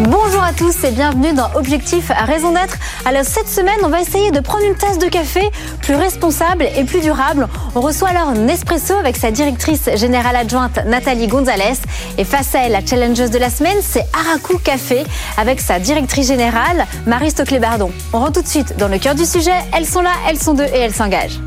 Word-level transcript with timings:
Bonjour 0.00 0.42
à 0.42 0.52
tous 0.52 0.84
et 0.84 0.90
bienvenue 0.90 1.32
dans 1.32 1.50
Objectif 1.54 2.12
raison 2.26 2.52
d'être. 2.52 2.76
Alors 3.06 3.24
cette 3.24 3.48
semaine, 3.48 3.78
on 3.82 3.88
va 3.88 4.02
essayer 4.02 4.30
de 4.30 4.40
prendre 4.40 4.62
une 4.64 4.74
tasse 4.74 4.98
de 4.98 5.06
café 5.06 5.40
plus 5.80 5.94
responsable 5.94 6.66
et 6.76 6.84
plus 6.84 7.00
durable. 7.00 7.48
On 7.74 7.80
reçoit 7.80 8.10
alors 8.10 8.32
Nespresso 8.32 8.94
avec 8.94 9.16
sa 9.16 9.30
directrice 9.30 9.88
générale 9.94 10.36
adjointe 10.36 10.84
Nathalie 10.84 11.28
Gonzalez 11.28 11.78
et 12.18 12.24
face 12.24 12.54
à 12.54 12.66
elle, 12.66 12.72
la 12.72 12.84
challengeuse 12.84 13.30
de 13.30 13.38
la 13.38 13.48
semaine, 13.48 13.78
c'est 13.80 14.04
Araku 14.12 14.58
Café 14.58 15.02
avec 15.38 15.60
sa 15.60 15.78
directrice 15.78 16.28
générale 16.28 16.86
Marie 17.06 17.30
Stoclet-Bardon. 17.30 17.90
On 18.12 18.18
rentre 18.18 18.32
tout 18.32 18.42
de 18.42 18.48
suite 18.48 18.76
dans 18.76 18.88
le 18.88 18.98
cœur 18.98 19.14
du 19.14 19.24
sujet. 19.24 19.56
Elles 19.72 19.86
sont 19.86 20.02
là, 20.02 20.12
elles 20.28 20.38
sont 20.38 20.52
deux 20.52 20.64
et 20.64 20.78
elles 20.78 20.94
s'engagent. 20.94 21.40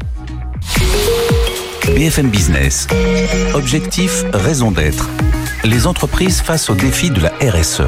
BFM 1.86 2.30
Business. 2.30 2.88
Objectif, 3.54 4.24
raison 4.34 4.72
d'être. 4.72 5.08
Les 5.64 5.86
entreprises 5.86 6.42
face 6.42 6.70
au 6.72 6.74
défi 6.74 7.12
de 7.12 7.22
la 7.22 7.32
RSE. 7.42 7.84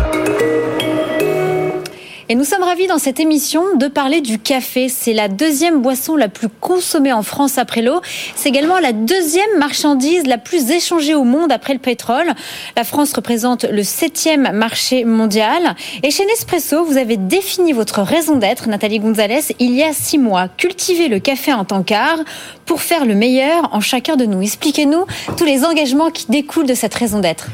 Et 2.31 2.35
nous 2.35 2.45
sommes 2.45 2.63
ravis 2.63 2.87
dans 2.87 2.97
cette 2.97 3.19
émission 3.19 3.75
de 3.75 3.89
parler 3.89 4.21
du 4.21 4.39
café. 4.39 4.87
C'est 4.87 5.11
la 5.11 5.27
deuxième 5.27 5.81
boisson 5.81 6.15
la 6.15 6.29
plus 6.29 6.47
consommée 6.47 7.11
en 7.11 7.23
France 7.23 7.57
après 7.57 7.81
l'eau. 7.81 7.99
C'est 8.37 8.47
également 8.47 8.79
la 8.79 8.93
deuxième 8.93 9.57
marchandise 9.59 10.25
la 10.25 10.37
plus 10.37 10.71
échangée 10.71 11.13
au 11.13 11.25
monde 11.25 11.51
après 11.51 11.73
le 11.73 11.79
pétrole. 11.79 12.31
La 12.77 12.85
France 12.85 13.11
représente 13.11 13.65
le 13.65 13.83
septième 13.83 14.49
marché 14.53 15.03
mondial. 15.03 15.75
Et 16.03 16.09
chez 16.09 16.25
Nespresso, 16.25 16.85
vous 16.85 16.95
avez 16.95 17.17
défini 17.17 17.73
votre 17.73 18.01
raison 18.01 18.37
d'être, 18.37 18.69
Nathalie 18.69 18.99
Gonzalez, 18.99 19.53
il 19.59 19.73
y 19.73 19.83
a 19.83 19.91
six 19.91 20.17
mois. 20.17 20.47
Cultiver 20.47 21.09
le 21.09 21.19
café 21.19 21.51
en 21.51 21.65
tant 21.65 21.83
qu'art 21.83 22.19
pour 22.65 22.81
faire 22.81 23.03
le 23.05 23.13
meilleur 23.13 23.67
en 23.73 23.81
chacun 23.81 24.15
de 24.15 24.23
nous. 24.23 24.41
Expliquez-nous 24.41 25.05
tous 25.35 25.43
les 25.43 25.65
engagements 25.65 26.11
qui 26.11 26.27
découlent 26.29 26.65
de 26.65 26.75
cette 26.75 26.93
raison 26.93 27.19
d'être. 27.19 27.47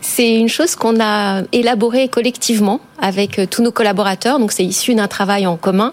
C'est 0.00 0.34
une 0.34 0.48
chose 0.48 0.74
qu'on 0.74 1.00
a 1.00 1.42
élaborée 1.52 2.08
collectivement 2.08 2.80
avec 2.98 3.38
euh, 3.38 3.46
tous 3.46 3.62
nos 3.62 3.72
collaborateurs. 3.72 4.15
Donc 4.24 4.52
c'est 4.52 4.64
issu 4.64 4.94
d'un 4.94 5.08
travail 5.08 5.46
en 5.46 5.56
commun. 5.56 5.92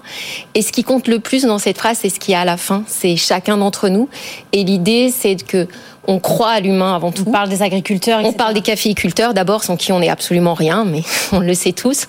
Et 0.55 0.61
ce 0.61 0.71
qui 0.71 0.83
compte 0.83 1.07
le 1.07 1.19
plus 1.19 1.43
dans 1.43 1.59
cette 1.59 1.77
phrase, 1.77 1.99
c'est 2.01 2.09
ce 2.09 2.19
qu'il 2.19 2.33
y 2.33 2.35
a 2.35 2.41
à 2.41 2.45
la 2.45 2.57
fin. 2.57 2.83
C'est 2.87 3.15
chacun 3.15 3.57
d'entre 3.57 3.89
nous. 3.89 4.09
Et 4.51 4.63
l'idée, 4.63 5.13
c'est 5.15 5.35
que 5.35 5.67
on 6.07 6.19
croit 6.19 6.49
à 6.49 6.59
l'humain 6.59 6.95
avant 6.95 7.11
tout. 7.11 7.23
On 7.25 7.31
parle 7.31 7.49
des 7.49 7.61
agriculteurs. 7.61 8.19
On 8.23 8.33
parle 8.33 8.53
des 8.53 8.61
caféiculteurs 8.61 9.33
d'abord, 9.33 9.63
sans 9.63 9.77
qui 9.77 9.91
on 9.91 9.99
n'est 9.99 10.09
absolument 10.09 10.53
rien, 10.53 10.83
mais 10.83 11.01
on 11.31 11.39
le 11.39 11.53
sait 11.53 11.71
tous, 11.71 12.07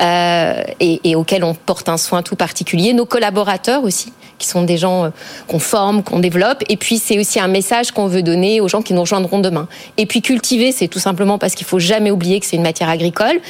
euh, 0.00 0.62
et, 0.80 1.00
et 1.04 1.14
auxquels 1.14 1.44
on 1.44 1.54
porte 1.54 1.88
un 1.88 1.98
soin 1.98 2.22
tout 2.22 2.36
particulier. 2.36 2.92
Nos 2.94 3.04
collaborateurs 3.04 3.84
aussi, 3.84 4.12
qui 4.44 4.50
sont 4.50 4.62
des 4.62 4.76
gens 4.76 5.04
euh, 5.04 5.08
qu'on 5.48 5.58
forme, 5.58 6.02
qu'on 6.02 6.20
développe. 6.20 6.62
Et 6.68 6.76
puis 6.76 6.98
c'est 6.98 7.18
aussi 7.18 7.40
un 7.40 7.48
message 7.48 7.90
qu'on 7.92 8.06
veut 8.06 8.22
donner 8.22 8.60
aux 8.60 8.68
gens 8.68 8.82
qui 8.82 8.92
nous 8.92 9.00
rejoindront 9.00 9.38
demain. 9.38 9.66
Et 9.96 10.06
puis 10.06 10.22
cultiver, 10.22 10.70
c'est 10.70 10.88
tout 10.88 10.98
simplement 10.98 11.38
parce 11.38 11.54
qu'il 11.54 11.66
faut 11.66 11.78
jamais 11.78 12.10
oublier 12.10 12.38
que 12.40 12.46
c'est 12.46 12.56
une 12.56 12.62
matière 12.62 12.88
agricole. 12.88 13.40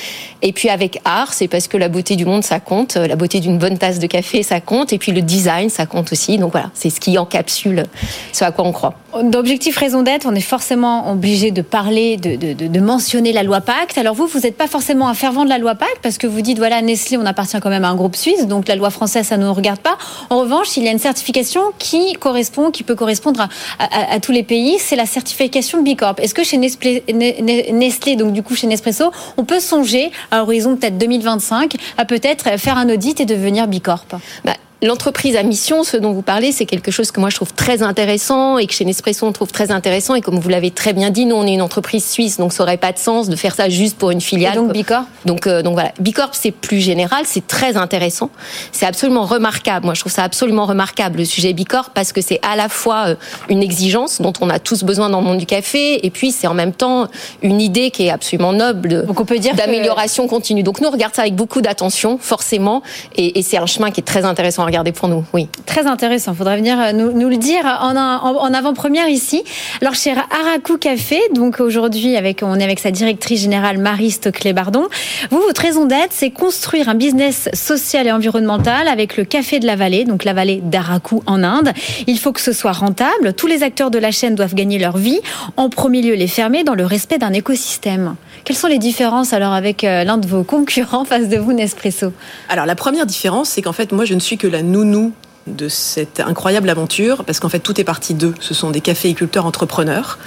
Et 0.42 0.52
puis 0.52 0.68
avec 0.68 1.00
art, 1.04 1.32
c'est 1.32 1.48
parce 1.48 1.68
que 1.68 1.76
la 1.76 1.88
beauté 1.88 2.16
du 2.16 2.24
monde, 2.24 2.44
ça 2.44 2.60
compte. 2.60 2.96
La 2.96 3.16
beauté 3.16 3.40
d'une 3.40 3.58
bonne 3.58 3.78
tasse 3.78 3.98
de 3.98 4.06
café, 4.06 4.42
ça 4.42 4.60
compte. 4.60 4.92
Et 4.92 4.98
puis 4.98 5.12
le 5.12 5.22
design, 5.22 5.68
ça 5.68 5.86
compte 5.86 6.12
aussi. 6.12 6.38
Donc 6.38 6.52
voilà, 6.52 6.70
c'est 6.74 6.90
ce 6.90 7.00
qui 7.00 7.18
encapsule 7.18 7.84
ce 8.32 8.44
à 8.44 8.52
quoi 8.52 8.64
on 8.64 8.72
croit. 8.72 8.94
D'objectif 9.22 9.76
raison 9.76 10.02
d'être, 10.02 10.26
on 10.26 10.34
est 10.34 10.40
forcément 10.40 11.10
obligé 11.12 11.50
de 11.50 11.62
parler, 11.62 12.16
de, 12.16 12.36
de, 12.36 12.52
de, 12.52 12.80
mentionner 12.80 13.32
la 13.32 13.42
loi 13.42 13.60
Pacte. 13.60 13.96
Alors 13.96 14.14
vous, 14.14 14.26
vous 14.26 14.40
n'êtes 14.40 14.56
pas 14.56 14.66
forcément 14.66 15.08
un 15.08 15.14
fervent 15.14 15.44
de 15.44 15.48
la 15.48 15.58
loi 15.58 15.74
Pacte 15.74 15.98
parce 16.02 16.18
que 16.18 16.26
vous 16.26 16.40
dites, 16.40 16.58
voilà, 16.58 16.82
Nestlé, 16.82 17.16
on 17.16 17.26
appartient 17.26 17.58
quand 17.60 17.70
même 17.70 17.84
à 17.84 17.88
un 17.88 17.94
groupe 17.94 18.16
suisse, 18.16 18.46
donc 18.46 18.66
la 18.66 18.76
loi 18.76 18.90
française, 18.90 19.26
ça 19.26 19.36
ne 19.36 19.46
nous 19.46 19.54
regarde 19.54 19.80
pas. 19.80 19.96
En 20.30 20.40
revanche, 20.40 20.76
il 20.76 20.84
y 20.84 20.88
a 20.88 20.90
une 20.90 20.98
certification 20.98 21.62
qui 21.78 22.14
correspond, 22.14 22.70
qui 22.70 22.82
peut 22.82 22.94
correspondre 22.94 23.42
à, 23.42 23.84
à, 23.84 24.14
à 24.14 24.20
tous 24.20 24.32
les 24.32 24.42
pays, 24.42 24.76
c'est 24.78 24.96
la 24.96 25.06
certification 25.06 25.82
Bicorp. 25.82 26.16
Est-ce 26.18 26.34
que 26.34 26.44
chez 26.44 26.58
Nestlé, 26.58 28.16
donc 28.16 28.32
du 28.32 28.42
coup 28.42 28.54
chez 28.54 28.66
Nespresso, 28.66 29.12
on 29.36 29.44
peut 29.44 29.60
songer 29.60 30.10
à 30.30 30.42
horizon 30.42 30.76
peut-être 30.76 30.98
2025 30.98 31.74
à 31.98 32.04
peut-être 32.04 32.58
faire 32.58 32.78
un 32.78 32.88
audit 32.88 33.20
et 33.20 33.26
devenir 33.26 33.68
Bicorp 33.68 34.06
bah, 34.44 34.54
L'entreprise 34.84 35.34
à 35.34 35.42
mission, 35.42 35.82
ce 35.82 35.96
dont 35.96 36.12
vous 36.12 36.20
parlez, 36.20 36.52
c'est 36.52 36.66
quelque 36.66 36.90
chose 36.90 37.10
que 37.10 37.18
moi 37.18 37.30
je 37.30 37.36
trouve 37.36 37.54
très 37.54 37.82
intéressant 37.82 38.58
et 38.58 38.66
que 38.66 38.74
chez 38.74 38.84
Nespresso 38.84 39.26
on 39.26 39.32
trouve 39.32 39.50
très 39.50 39.70
intéressant. 39.70 40.14
Et 40.14 40.20
comme 40.20 40.38
vous 40.38 40.48
l'avez 40.50 40.70
très 40.70 40.92
bien 40.92 41.08
dit, 41.08 41.24
nous 41.24 41.36
on 41.36 41.46
est 41.46 41.54
une 41.54 41.62
entreprise 41.62 42.04
suisse, 42.04 42.36
donc 42.36 42.52
ça 42.52 42.64
aurait 42.64 42.76
pas 42.76 42.92
de 42.92 42.98
sens 42.98 43.30
de 43.30 43.34
faire 43.34 43.54
ça 43.54 43.70
juste 43.70 43.96
pour 43.96 44.10
une 44.10 44.20
filiale. 44.20 44.52
Et 44.52 44.56
donc 44.56 44.72
Bicorp? 44.74 45.06
Donc 45.24 45.46
euh, 45.46 45.62
donc 45.62 45.72
voilà, 45.72 45.92
Bicorp 46.00 46.34
c'est 46.34 46.50
plus 46.50 46.80
général, 46.80 47.22
c'est 47.24 47.46
très 47.46 47.78
intéressant, 47.78 48.28
c'est 48.72 48.84
absolument 48.84 49.24
remarquable. 49.24 49.86
Moi 49.86 49.94
je 49.94 50.00
trouve 50.00 50.12
ça 50.12 50.22
absolument 50.22 50.66
remarquable 50.66 51.20
le 51.20 51.24
sujet 51.24 51.54
Bicorp 51.54 51.88
parce 51.94 52.12
que 52.12 52.20
c'est 52.20 52.40
à 52.42 52.54
la 52.54 52.68
fois 52.68 53.08
euh, 53.08 53.14
une 53.48 53.62
exigence 53.62 54.20
dont 54.20 54.34
on 54.42 54.50
a 54.50 54.58
tous 54.58 54.84
besoin 54.84 55.08
dans 55.08 55.22
le 55.22 55.26
monde 55.26 55.38
du 55.38 55.46
café 55.46 56.04
et 56.04 56.10
puis 56.10 56.30
c'est 56.30 56.46
en 56.46 56.52
même 56.52 56.74
temps 56.74 57.08
une 57.40 57.62
idée 57.62 57.90
qui 57.90 58.04
est 58.04 58.10
absolument 58.10 58.52
noble. 58.52 59.06
Donc 59.06 59.18
on 59.18 59.24
peut 59.24 59.38
dire 59.38 59.54
d'amélioration 59.54 60.24
que... 60.24 60.28
continue. 60.28 60.62
Donc 60.62 60.82
nous 60.82 60.88
on 60.88 60.92
regarde 60.92 61.14
ça 61.14 61.22
avec 61.22 61.36
beaucoup 61.36 61.62
d'attention, 61.62 62.18
forcément, 62.20 62.82
et, 63.16 63.38
et 63.38 63.42
c'est 63.42 63.56
un 63.56 63.64
chemin 63.64 63.90
qui 63.90 64.00
est 64.00 64.04
très 64.04 64.26
intéressant 64.26 64.60
à 64.60 64.66
regarder 64.66 64.73
pour 64.94 65.08
nous. 65.08 65.24
Oui. 65.32 65.48
Très 65.66 65.86
intéressant. 65.86 66.32
Il 66.32 66.36
faudrait 66.36 66.56
venir 66.56 66.76
nous, 66.94 67.12
nous, 67.12 67.28
le 67.28 67.36
dire 67.36 67.64
en, 67.64 68.52
avant-première 68.54 69.08
ici. 69.08 69.44
Alors 69.80 69.94
chez 69.94 70.12
Araku 70.12 70.78
Café, 70.78 71.20
donc 71.34 71.60
aujourd'hui 71.60 72.16
avec 72.16 72.42
on 72.42 72.58
est 72.58 72.64
avec 72.64 72.80
sa 72.80 72.90
directrice 72.90 73.42
générale 73.42 73.78
Marie 73.78 74.10
Stoclet-Bardon. 74.10 74.88
Vous, 75.30 75.40
votre 75.40 75.60
raison 75.60 75.84
d'être, 75.84 76.12
c'est 76.12 76.30
construire 76.30 76.88
un 76.88 76.94
business 76.94 77.48
social 77.52 78.06
et 78.06 78.12
environnemental 78.12 78.88
avec 78.88 79.16
le 79.16 79.24
café 79.24 79.60
de 79.60 79.66
la 79.66 79.76
vallée, 79.76 80.04
donc 80.04 80.24
la 80.24 80.32
vallée 80.32 80.60
d'Araku 80.62 81.22
en 81.26 81.42
Inde. 81.42 81.72
Il 82.06 82.18
faut 82.18 82.32
que 82.32 82.40
ce 82.40 82.52
soit 82.52 82.72
rentable. 82.72 83.32
Tous 83.34 83.46
les 83.46 83.62
acteurs 83.62 83.90
de 83.90 83.98
la 83.98 84.10
chaîne 84.10 84.34
doivent 84.34 84.54
gagner 84.54 84.78
leur 84.78 84.96
vie. 84.96 85.20
En 85.56 85.68
premier 85.68 86.02
lieu, 86.02 86.14
les 86.14 86.28
fermer 86.28 86.64
dans 86.64 86.74
le 86.74 86.84
respect 86.84 87.18
d'un 87.18 87.32
écosystème. 87.32 88.16
Quelles 88.44 88.56
sont 88.56 88.68
les 88.68 88.78
différences 88.78 89.32
alors 89.32 89.54
avec 89.54 89.84
euh, 89.84 90.04
l'un 90.04 90.18
de 90.18 90.26
vos 90.26 90.44
concurrents 90.44 91.06
face 91.06 91.28
de 91.28 91.38
vous, 91.38 91.54
Nespresso? 91.54 92.12
Alors 92.50 92.66
la 92.66 92.74
première 92.74 93.06
différence, 93.06 93.48
c'est 93.48 93.62
qu'en 93.62 93.72
fait, 93.72 93.90
moi, 93.90 94.04
je 94.04 94.12
ne 94.12 94.20
suis 94.20 94.36
que 94.36 94.46
la 94.46 94.62
nounou 94.62 95.12
de 95.46 95.68
cette 95.68 96.20
incroyable 96.20 96.68
aventure, 96.68 97.24
parce 97.24 97.40
qu'en 97.40 97.48
fait, 97.48 97.60
tout 97.60 97.80
est 97.80 97.84
parti 97.84 98.12
d'eux. 98.12 98.34
Ce 98.40 98.52
sont 98.52 98.70
des 98.70 98.82
caféiculteurs 98.82 99.46
entrepreneurs 99.46 100.18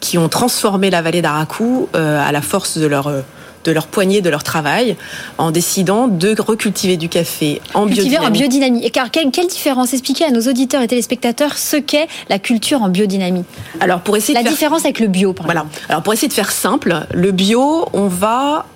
qui 0.00 0.18
ont 0.18 0.28
transformé 0.28 0.90
la 0.90 1.00
vallée 1.02 1.22
d'Araku 1.22 1.88
euh, 1.94 2.20
à 2.20 2.32
la 2.32 2.42
force 2.42 2.76
de 2.78 2.86
leur 2.86 3.06
euh, 3.06 3.20
de 3.64 3.72
leur 3.72 3.86
poignée, 3.86 4.20
de 4.20 4.30
leur 4.30 4.42
travail, 4.42 4.96
en 5.38 5.50
décidant 5.50 6.08
de 6.08 6.34
recultiver 6.38 6.96
du 6.96 7.08
café 7.08 7.60
en 7.74 7.86
Cultiver 7.86 8.08
biodynamie. 8.08 8.26
en 8.26 8.30
biodynamie. 8.30 8.84
Et 8.84 8.90
car 8.90 9.10
quelle, 9.10 9.30
quelle 9.30 9.48
différence 9.48 9.92
Expliquez 9.92 10.24
à 10.24 10.30
nos 10.30 10.42
auditeurs 10.42 10.82
et 10.82 10.88
téléspectateurs 10.88 11.58
ce 11.58 11.76
qu'est 11.76 12.08
la 12.28 12.38
culture 12.38 12.82
en 12.82 12.88
biodynamie. 12.88 13.44
Alors 13.80 14.00
pour 14.00 14.16
essayer 14.16 14.34
la 14.34 14.40
de 14.40 14.46
faire... 14.46 14.54
différence 14.54 14.84
avec 14.84 15.00
le 15.00 15.08
bio, 15.08 15.32
par 15.32 15.46
voilà. 15.46 15.60
exemple. 15.60 15.84
Alors 15.88 16.02
pour 16.02 16.12
essayer 16.12 16.28
de 16.28 16.32
faire 16.32 16.50
simple, 16.50 17.06
le 17.12 17.32
bio, 17.32 17.86
on 17.92 18.08
va 18.08 18.66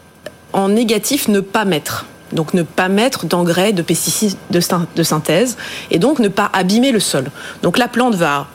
en 0.52 0.68
négatif 0.68 1.28
ne 1.28 1.40
pas 1.40 1.64
mettre. 1.64 2.06
Donc 2.32 2.52
ne 2.54 2.62
pas 2.62 2.88
mettre 2.88 3.26
d'engrais, 3.26 3.72
de 3.72 3.82
pesticides 3.82 4.36
de, 4.50 4.60
de 4.96 5.02
synthèse, 5.02 5.56
et 5.90 5.98
donc 5.98 6.18
ne 6.18 6.28
pas 6.28 6.50
abîmer 6.52 6.90
le 6.90 7.00
sol. 7.00 7.26
Donc 7.62 7.78
la 7.78 7.86
plante 7.86 8.14
va 8.14 8.48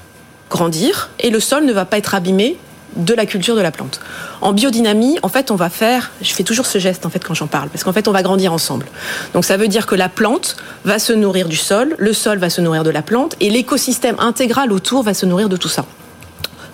grandir 0.49 1.09
et 1.19 1.29
le 1.29 1.39
sol 1.39 1.65
ne 1.65 1.71
va 1.71 1.85
pas 1.85 1.97
être 1.97 2.15
abîmé 2.15 2.57
de 2.95 3.13
la 3.13 3.25
culture 3.25 3.55
de 3.55 3.61
la 3.61 3.71
plante. 3.71 3.99
En 4.41 4.53
biodynamie, 4.53 5.17
en 5.23 5.29
fait, 5.29 5.51
on 5.51 5.55
va 5.55 5.69
faire, 5.69 6.11
je 6.21 6.33
fais 6.33 6.43
toujours 6.43 6.65
ce 6.65 6.79
geste 6.79 7.05
en 7.05 7.09
fait 7.09 7.23
quand 7.23 7.33
j'en 7.33 7.47
parle, 7.47 7.69
parce 7.69 7.83
qu'en 7.83 7.93
fait, 7.93 8.07
on 8.07 8.11
va 8.11 8.23
grandir 8.23 8.53
ensemble. 8.53 8.85
Donc 9.33 9.45
ça 9.45 9.57
veut 9.57 9.67
dire 9.67 9.85
que 9.85 9.95
la 9.95 10.09
plante 10.09 10.57
va 10.85 10.99
se 10.99 11.13
nourrir 11.13 11.47
du 11.47 11.57
sol, 11.57 11.95
le 11.97 12.13
sol 12.13 12.37
va 12.37 12.49
se 12.49 12.61
nourrir 12.61 12.83
de 12.83 12.89
la 12.89 13.01
plante, 13.01 13.35
et 13.39 13.49
l'écosystème 13.49 14.15
intégral 14.19 14.71
autour 14.71 15.03
va 15.03 15.13
se 15.13 15.25
nourrir 15.25 15.49
de 15.49 15.57
tout 15.57 15.69
ça. 15.69 15.85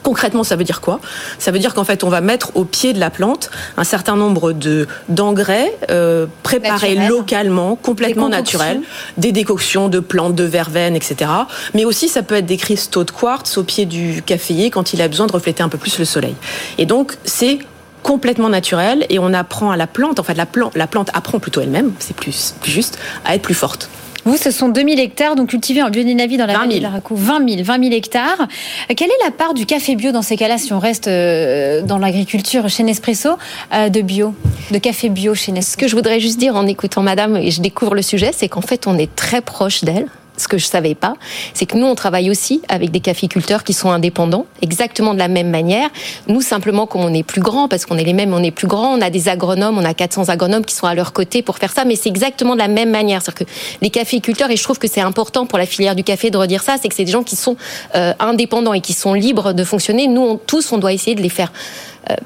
Concrètement, 0.06 0.44
ça 0.44 0.56
veut 0.56 0.64
dire 0.64 0.82
quoi? 0.82 1.00
Ça 1.40 1.50
veut 1.50 1.58
dire 1.58 1.74
qu'en 1.74 1.84
fait, 1.84 2.04
on 2.04 2.10
va 2.10 2.22
mettre 2.22 2.52
au 2.54 2.64
pied 2.64 2.94
de 2.94 3.00
la 3.00 3.10
plante 3.10 3.50
un 3.76 3.84
certain 3.84 4.16
nombre 4.16 4.54
de 4.54 4.88
d'engrais 5.10 5.76
euh, 5.90 6.28
préparés 6.44 6.94
Naturel. 6.94 7.10
localement, 7.10 7.76
complètement 7.76 8.30
Des 8.30 8.36
naturels, 8.36 8.82
des 9.18 9.32
décoctions 9.32 9.90
de 9.90 10.00
plantes, 10.00 10.36
de 10.36 10.44
verveine, 10.44 10.96
etc. 10.96 11.32
Mais 11.74 11.86
aussi, 11.86 12.08
ça 12.08 12.22
peut 12.22 12.36
être 12.36 12.46
des 12.46 12.58
cristaux 12.58 13.04
de 13.04 13.10
quartz 13.10 13.58
au 13.58 13.64
pied 13.64 13.88
du 13.88 14.22
caféier 14.24 14.70
quand 14.70 14.94
il 14.94 15.02
a 15.02 15.08
besoin 15.08 15.26
de 15.26 15.32
refléter 15.32 15.64
un 15.64 15.70
peu 15.70 15.80
plus 15.80 15.98
le 15.98 16.06
soleil. 16.06 16.36
Et 16.78 16.86
donc, 16.86 17.18
c'est 17.24 17.58
complètement 18.04 18.50
naturel 18.50 19.08
et 19.10 19.18
on 19.18 19.34
apprend 19.34 19.72
à 19.72 19.78
la 19.78 19.88
plante, 19.88 20.20
en 20.20 20.24
fait, 20.24 20.36
la 20.36 20.46
plante, 20.46 20.78
la 20.78 20.86
plante 20.86 21.10
apprend 21.16 21.40
plutôt 21.40 21.62
elle-même, 21.62 21.94
c'est 21.98 22.16
plus, 22.16 22.54
plus 22.62 22.72
juste, 22.72 23.00
à 23.26 23.34
être 23.34 23.42
plus 23.42 23.56
forte. 23.56 23.90
Vous, 24.26 24.38
ce 24.38 24.50
sont 24.50 24.70
2000 24.70 25.00
hectares 25.00 25.36
donc 25.36 25.50
cultivés 25.50 25.84
en 25.84 25.90
biodynamie 25.92 26.38
dans 26.38 26.48
la 26.48 26.54
20 26.54 26.60
000. 26.60 26.68
vallée 26.68 26.80
de 26.80 26.84
l'Arakou. 26.84 27.16
20 27.16 27.48
000, 27.48 27.64
20 27.64 27.84
000 27.84 27.96
hectares. 27.96 28.42
Euh, 28.90 28.94
Quelle 28.96 29.10
est 29.10 29.24
la 29.24 29.32
part 29.32 29.54
du 29.54 29.68
café 29.68 29.96
bio 29.96 30.12
dans 30.12 30.24
ces 30.24 30.36
cas-là, 30.36 30.58
si 30.58 30.74
on 30.74 30.80
reste 30.80 31.08
euh, 31.08 31.84
dans 31.84 32.00
l'agriculture 32.00 32.68
chez 32.68 32.82
Nespresso, 32.84 33.38
euh, 33.74 33.90
de 33.90 34.02
bio, 34.02 34.34
de 34.72 34.78
café 34.80 35.10
bio 35.10 35.36
chez 35.36 35.46
Ce 35.46 35.52
Nespresso 35.52 35.78
que 35.78 35.88
je 35.88 35.96
voudrais 35.96 36.20
juste 36.20 36.40
dire 36.40 36.56
en 36.56 36.66
écoutant 36.66 37.04
Madame, 37.04 37.38
et 37.38 37.52
je 37.52 37.62
découvre 37.62 37.94
le 37.94 38.02
sujet, 38.02 38.32
c'est 38.34 38.50
qu'en 38.50 38.62
fait, 38.62 38.88
on 38.88 38.98
est 38.98 39.16
très 39.16 39.42
proche 39.42 39.84
d'elle. 39.84 40.08
Ce 40.38 40.48
que 40.48 40.58
je 40.58 40.66
savais 40.66 40.96
pas, 40.96 41.16
c'est 41.54 41.66
que 41.66 41.78
nous, 41.78 41.86
on 41.86 41.96
travaille 41.96 42.30
aussi 42.30 42.62
avec 42.68 42.92
des 42.92 43.00
caféiculteurs 43.00 43.64
qui 43.64 43.74
sont 43.74 43.90
indépendants, 43.90 44.46
exactement 44.62 45.14
de 45.14 45.20
la 45.20 45.28
même 45.28 45.50
manière. 45.50 45.90
Nous, 46.28 46.42
simplement, 46.42 46.88
comme 46.88 47.02
on 47.02 47.14
est 47.14 47.24
plus 47.24 47.42
grand, 47.42 47.68
parce 47.68 47.86
qu'on 47.86 47.98
est 47.98 48.04
les 48.04 48.14
mêmes, 48.14 48.34
on 48.34 48.44
est 48.44 48.52
plus 48.52 48.68
grand, 48.68 48.98
on 48.98 49.02
a 49.02 49.10
des 49.10 49.30
agronomes, 49.30 49.78
on 49.78 49.86
a 49.86 49.94
400 49.94 50.30
agronomes 50.30 50.66
qui 50.66 50.76
sont 50.76 50.88
à 50.88 50.96
leur 50.96 51.14
côté 51.14 51.42
pour 51.42 51.58
faire 51.58 51.72
ça, 51.72 51.86
mais 51.86 51.96
c'est 51.96 52.10
exactement 52.10 52.54
de 52.54 52.60
la 52.60 52.68
même 52.68 52.92
manière. 52.92 53.22
C'est-à-dire 53.22 53.46
que 53.46 53.52
les 53.82 53.90
caféiculteurs, 53.90 54.52
et 54.52 54.58
je 54.58 54.64
trouve 54.64 54.80
que 54.80 54.88
c'est 54.88 55.02
important 55.02 55.46
pour 55.46 55.58
la 55.58 55.66
filière 55.66 55.96
du 55.96 56.04
café 56.04 56.30
de 56.30 56.38
redire 56.38 56.64
ça, 56.64 56.76
c'est 56.82 56.90
que 56.90 56.96
c'est 56.96 57.06
des 57.06 57.12
gens 57.12 57.24
qui 57.24 57.36
sont 57.36 57.58
euh, 57.96 58.14
indépendants 58.20 58.74
et 58.74 58.82
qui 58.82 58.94
sont 58.94 59.14
libres 59.14 59.54
de 59.54 59.64
fonctionner. 59.64 60.08
Nous, 60.08 60.40
tous, 60.46 60.72
on 60.72 60.78
doit 60.78 60.94
essayer 60.94 61.16
de 61.16 61.22
les 61.22 61.30
faire 61.30 61.52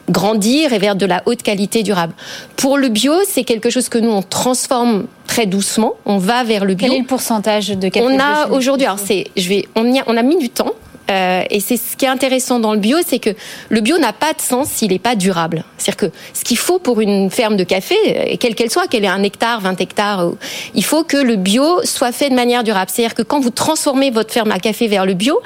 grandir 0.10 0.74
et 0.74 0.80
vers 0.80 0.96
de 0.96 1.06
la 1.06 1.24
haute 1.26 1.44
qualité 1.44 1.84
durable. 1.84 2.14
Pour 2.56 2.78
le 2.78 2.90
bio, 2.90 3.14
c'est 3.28 3.44
quelque 3.44 3.70
chose 3.70 3.90
que 3.90 3.98
nous 3.98 4.12
on 4.12 4.22
transforme 4.22 5.06
très 5.28 5.46
doucement. 5.46 5.94
On 6.06 6.18
va 6.18 6.44
vers 6.44 6.66
le 6.66 6.74
bio. 6.74 6.88
Quel 6.88 6.98
est 6.98 7.02
le 7.02 7.08
pourcentage 7.08 7.70
de 7.70 7.90
On 8.02 8.20
a 8.20 8.50
aujourd'hui, 8.50 8.86
alors 8.86 9.00
c'est, 9.00 9.28
je 9.38 9.48
vais, 9.50 9.66
on, 9.76 9.86
y 9.92 10.00
a, 10.00 10.04
on 10.08 10.18
a 10.18 10.24
mis 10.24 10.38
du 10.38 10.50
temps 10.50 10.74
euh, 11.09 11.44
et 11.50 11.59
c'est 11.59 11.77
ce 11.77 11.97
qui 11.97 12.06
est 12.06 12.09
intéressant 12.09 12.59
dans 12.59 12.73
le 12.73 12.79
bio, 12.79 12.97
c'est 13.06 13.19
que 13.19 13.31
le 13.69 13.81
bio 13.81 13.97
n'a 13.97 14.13
pas 14.13 14.33
de 14.33 14.41
sens 14.41 14.69
s'il 14.69 14.91
n'est 14.91 15.00
pas 15.00 15.15
durable. 15.15 15.63
C'est-à-dire 15.77 16.09
que 16.09 16.15
ce 16.33 16.44
qu'il 16.44 16.57
faut 16.57 16.79
pour 16.79 17.01
une 17.01 17.31
ferme 17.31 17.57
de 17.57 17.63
café, 17.63 17.95
euh, 18.07 18.35
quelle 18.39 18.56
qu'elle 18.56 18.69
soit, 18.69 18.88
qu'elle 18.88 19.06
ait 19.06 19.07
un 19.07 19.23
hectare, 19.23 19.61
20 19.61 19.79
hectares, 19.81 20.31
il 20.75 20.83
faut 20.83 21.03
que 21.03 21.17
le 21.17 21.35
bio 21.35 21.83
soit 21.83 22.11
fait 22.11 22.29
de 22.29 22.35
manière 22.35 22.63
durable. 22.63 22.91
C'est-à-dire 22.94 23.15
que 23.15 23.23
quand 23.23 23.39
vous 23.39 23.50
transformez 23.50 24.11
votre 24.11 24.31
ferme 24.31 24.51
à 24.51 24.59
café 24.59 24.88
vers 24.88 25.06
le 25.06 25.13
bio, 25.13 25.39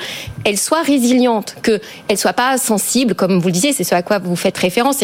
elle 0.44 0.57
soit 0.57 0.81
résiliente, 0.81 1.56
qu'elle 1.63 2.18
soit 2.18 2.33
pas 2.33 2.57
sensible, 2.57 3.15
comme 3.15 3.39
vous 3.39 3.48
le 3.48 3.54
disiez, 3.54 3.74
c'est 3.74 3.83
ce 3.83 3.95
à 3.95 4.01
quoi 4.01 4.19
vous 4.19 4.36
faites 4.36 4.57
référence, 4.57 5.04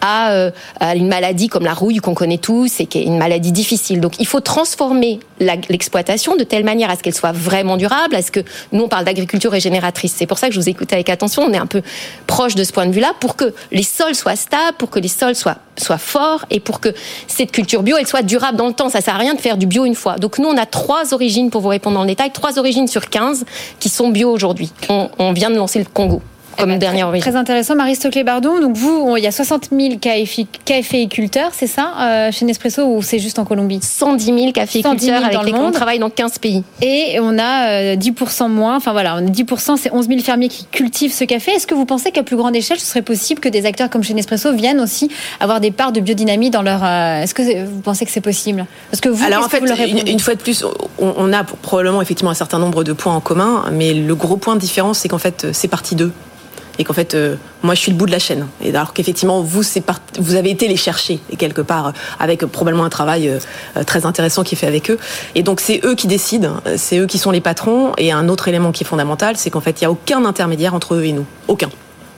à, 0.00 0.32
euh, 0.32 0.50
à 0.80 0.96
une 0.96 1.08
maladie 1.08 1.48
comme 1.48 1.64
la 1.64 1.74
rouille 1.74 1.98
qu'on 1.98 2.14
connaît 2.14 2.38
tous 2.38 2.80
et 2.80 2.86
qui 2.86 2.98
est 2.98 3.04
une 3.04 3.18
maladie 3.18 3.52
difficile. 3.52 4.00
Donc 4.00 4.14
il 4.18 4.26
faut 4.26 4.40
transformer 4.40 5.20
l'exploitation 5.38 6.36
de 6.36 6.44
telle 6.44 6.64
manière 6.64 6.90
à 6.90 6.96
ce 6.96 7.02
qu'elle 7.02 7.14
soit 7.14 7.32
vraiment 7.32 7.76
durable, 7.76 8.14
à 8.14 8.22
ce 8.22 8.30
que 8.30 8.40
nous 8.72 8.84
on 8.84 8.88
parle 8.88 9.04
d'agriculture 9.04 9.52
régénératrice 9.52 9.99
c'est 10.08 10.26
pour 10.26 10.38
ça 10.38 10.48
que 10.48 10.54
je 10.54 10.60
vous 10.60 10.68
écoute 10.68 10.92
avec 10.92 11.08
attention. 11.08 11.42
On 11.42 11.52
est 11.52 11.58
un 11.58 11.66
peu 11.66 11.82
proche 12.26 12.54
de 12.54 12.64
ce 12.64 12.72
point 12.72 12.86
de 12.86 12.92
vue-là 12.92 13.12
pour 13.20 13.36
que 13.36 13.54
les 13.72 13.82
sols 13.82 14.14
soient 14.14 14.36
stables, 14.36 14.76
pour 14.78 14.90
que 14.90 14.98
les 14.98 15.08
sols 15.08 15.34
soient, 15.34 15.58
soient 15.76 15.98
forts 15.98 16.44
et 16.50 16.60
pour 16.60 16.80
que 16.80 16.88
cette 17.26 17.52
culture 17.52 17.82
bio, 17.82 17.96
elle 17.98 18.06
soit 18.06 18.22
durable 18.22 18.56
dans 18.56 18.66
le 18.66 18.72
temps. 18.72 18.88
Ça 18.88 19.00
sert 19.00 19.14
à 19.14 19.18
rien 19.18 19.34
de 19.34 19.40
faire 19.40 19.56
du 19.56 19.66
bio 19.66 19.84
une 19.84 19.94
fois. 19.94 20.16
Donc 20.16 20.38
nous, 20.38 20.48
on 20.48 20.56
a 20.56 20.66
trois 20.66 21.14
origines 21.14 21.50
pour 21.50 21.60
vous 21.60 21.68
répondre 21.68 22.00
le 22.00 22.06
détail, 22.06 22.30
trois 22.32 22.58
origines 22.58 22.86
sur 22.86 23.08
15 23.08 23.44
qui 23.78 23.88
sont 23.88 24.08
bio 24.08 24.30
aujourd'hui. 24.30 24.70
on 24.88 25.32
vient 25.32 25.50
de 25.50 25.56
lancer 25.56 25.78
le 25.78 25.86
Congo 25.86 26.22
comme 26.60 26.78
dernière 26.78 27.08
origine. 27.08 27.30
Très 27.30 27.38
intéressant. 27.38 27.74
Marie-Stoclé 27.74 28.24
Bardon, 28.24 28.60
donc 28.60 28.76
vous, 28.76 29.16
il 29.16 29.22
y 29.22 29.26
a 29.26 29.32
60 29.32 29.70
000 29.72 29.94
caféiculteurs, 30.64 31.50
c'est 31.52 31.66
ça, 31.66 31.92
euh, 32.00 32.32
chez 32.32 32.44
Nespresso, 32.44 32.84
ou 32.84 33.02
c'est 33.02 33.18
juste 33.18 33.38
en 33.38 33.44
Colombie? 33.44 33.80
110 33.82 34.24
000 34.24 34.52
caféiculteurs 34.52 35.24
avec 35.24 35.42
lesquels 35.44 35.60
on 35.60 35.72
travaille 35.72 35.98
dans 35.98 36.10
15 36.10 36.38
pays. 36.38 36.62
Et 36.82 37.18
on 37.20 37.38
a 37.38 37.94
10% 37.96 38.44
euh, 38.44 38.48
moins, 38.48 38.76
enfin 38.76 38.92
voilà, 38.92 39.16
on 39.16 39.26
a 39.26 39.30
10%, 39.30 39.76
c'est 39.76 39.92
11 39.92 40.08
000 40.08 40.20
fermiers 40.20 40.48
qui 40.48 40.66
cultivent 40.66 41.12
ce 41.12 41.24
café. 41.24 41.52
Est-ce 41.52 41.66
que 41.66 41.74
vous 41.74 41.86
pensez 41.86 42.10
qu'à 42.10 42.22
plus 42.22 42.36
grande 42.36 42.56
échelle, 42.56 42.78
ce 42.78 42.86
serait 42.86 43.02
possible 43.02 43.40
que 43.40 43.48
des 43.48 43.66
acteurs 43.66 43.90
comme 43.90 44.02
chez 44.02 44.14
Nespresso 44.14 44.52
viennent 44.52 44.80
aussi 44.80 45.10
avoir 45.40 45.60
des 45.60 45.70
parts 45.70 45.92
de 45.92 46.00
biodynamie 46.00 46.50
dans 46.50 46.62
leur... 46.62 46.84
Euh, 46.84 47.22
est-ce 47.22 47.34
que 47.34 47.64
vous 47.64 47.80
pensez 47.80 48.04
que 48.04 48.10
c'est 48.10 48.20
possible? 48.20 48.66
Parce 48.90 49.00
que 49.00 49.08
vous, 49.08 49.24
Alors 49.24 49.44
en 49.44 49.48
fait, 49.48 49.60
une, 49.60 50.06
une, 50.06 50.20
fois 50.20 50.34
de 50.34 50.40
plus, 50.40 50.64
on, 50.98 51.14
on 51.16 51.32
a 51.32 51.44
probablement 51.44 52.02
effectivement 52.02 52.30
un 52.30 52.34
certain 52.34 52.58
nombre 52.58 52.84
de 52.84 52.92
points 52.92 53.14
en 53.14 53.20
commun, 53.20 53.64
mais 53.72 53.94
le 53.94 54.14
gros 54.14 54.36
point 54.36 54.54
de 54.54 54.60
différence, 54.60 54.98
c'est 54.98 55.08
qu'en 55.08 55.18
fait, 55.18 55.48
c'est 55.52 55.68
parti 55.68 55.94
d'eux 55.94 56.12
et 56.80 56.84
qu'en 56.84 56.94
fait, 56.94 57.14
euh, 57.14 57.36
moi, 57.62 57.74
je 57.74 57.80
suis 57.80 57.92
le 57.92 57.98
bout 57.98 58.06
de 58.06 58.10
la 58.10 58.18
chaîne. 58.18 58.46
Et 58.64 58.70
alors 58.70 58.94
qu'effectivement, 58.94 59.42
vous, 59.42 59.60
vous 60.18 60.34
avez 60.34 60.50
été 60.50 60.66
les 60.66 60.78
chercher, 60.78 61.20
et 61.30 61.36
quelque 61.36 61.60
part, 61.60 61.88
euh, 61.88 61.92
avec 62.18 62.46
probablement 62.46 62.84
un 62.84 62.88
travail 62.88 63.28
euh, 63.28 63.84
très 63.84 64.06
intéressant 64.06 64.44
qui 64.44 64.54
est 64.54 64.58
fait 64.58 64.66
avec 64.66 64.90
eux. 64.90 64.98
Et 65.34 65.42
donc, 65.42 65.60
c'est 65.60 65.82
eux 65.84 65.94
qui 65.94 66.06
décident, 66.06 66.54
c'est 66.76 66.96
eux 66.96 67.06
qui 67.06 67.18
sont 67.18 67.32
les 67.32 67.42
patrons. 67.42 67.92
Et 67.98 68.12
un 68.12 68.30
autre 68.30 68.48
élément 68.48 68.72
qui 68.72 68.84
est 68.84 68.86
fondamental, 68.86 69.36
c'est 69.36 69.50
qu'en 69.50 69.60
fait, 69.60 69.78
il 69.78 69.84
n'y 69.84 69.88
a 69.88 69.90
aucun 69.90 70.24
intermédiaire 70.24 70.72
entre 70.72 70.94
eux 70.94 71.04
et 71.04 71.12
nous. 71.12 71.26
Aucun. 71.48 71.68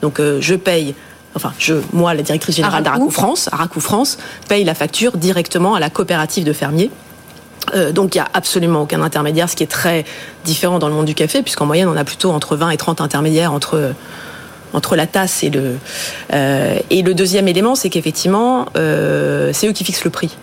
Donc, 0.01 0.21
je 0.21 0.55
paye 0.55 0.95
enfin 1.35 1.51
je, 1.57 1.73
moi, 1.91 2.13
la 2.13 2.21
directrice 2.21 2.55
générale 2.55 2.83
d'Aracou 2.83 3.09
France, 3.09 3.49
Aracou 3.51 3.81
France, 3.81 4.17
paye 4.47 4.63
la 4.63 4.75
facture 4.75 5.17
directement 5.17 5.75
à 5.75 5.81
la 5.81 5.89
coopérative 5.89 6.45
de 6.45 6.53
fermiers. 6.53 6.91
donc 7.91 8.13
il 8.13 8.19
n'y 8.19 8.21
a 8.21 8.29
absolument 8.33 8.83
aucun 8.83 9.01
intermédiaire, 9.01 9.49
ce 9.49 9.55
qui 9.55 9.63
est 9.63 9.71
très 9.71 10.05
différent 10.45 10.77
dans 10.77 10.87
le 10.87 10.93
monde 10.93 11.07
du 11.07 11.15
café, 11.15 11.41
puisqu'en 11.41 11.65
moyenne 11.65 11.89
on 11.89 11.97
a 11.97 12.03
plutôt 12.03 12.31
entre 12.31 12.55
20 12.55 12.69
et 12.69 12.77
30 12.77 13.01
intermédiaires 13.01 13.51
entre 13.51 13.93
entre 14.73 14.95
la 14.95 15.07
tasse 15.07 15.43
et 15.43 15.49
le 15.49 15.77
euh, 16.33 16.77
et 16.89 17.01
le 17.01 17.13
deuxième 17.13 17.47
élément, 17.47 17.75
c'est 17.75 17.89
qu'effectivement, 17.89 18.65
euh, 18.75 19.51
c'est 19.53 19.67
eux 19.67 19.71
qui 19.71 19.83
fixent 19.83 20.03
le 20.03 20.09
prix. 20.09 20.35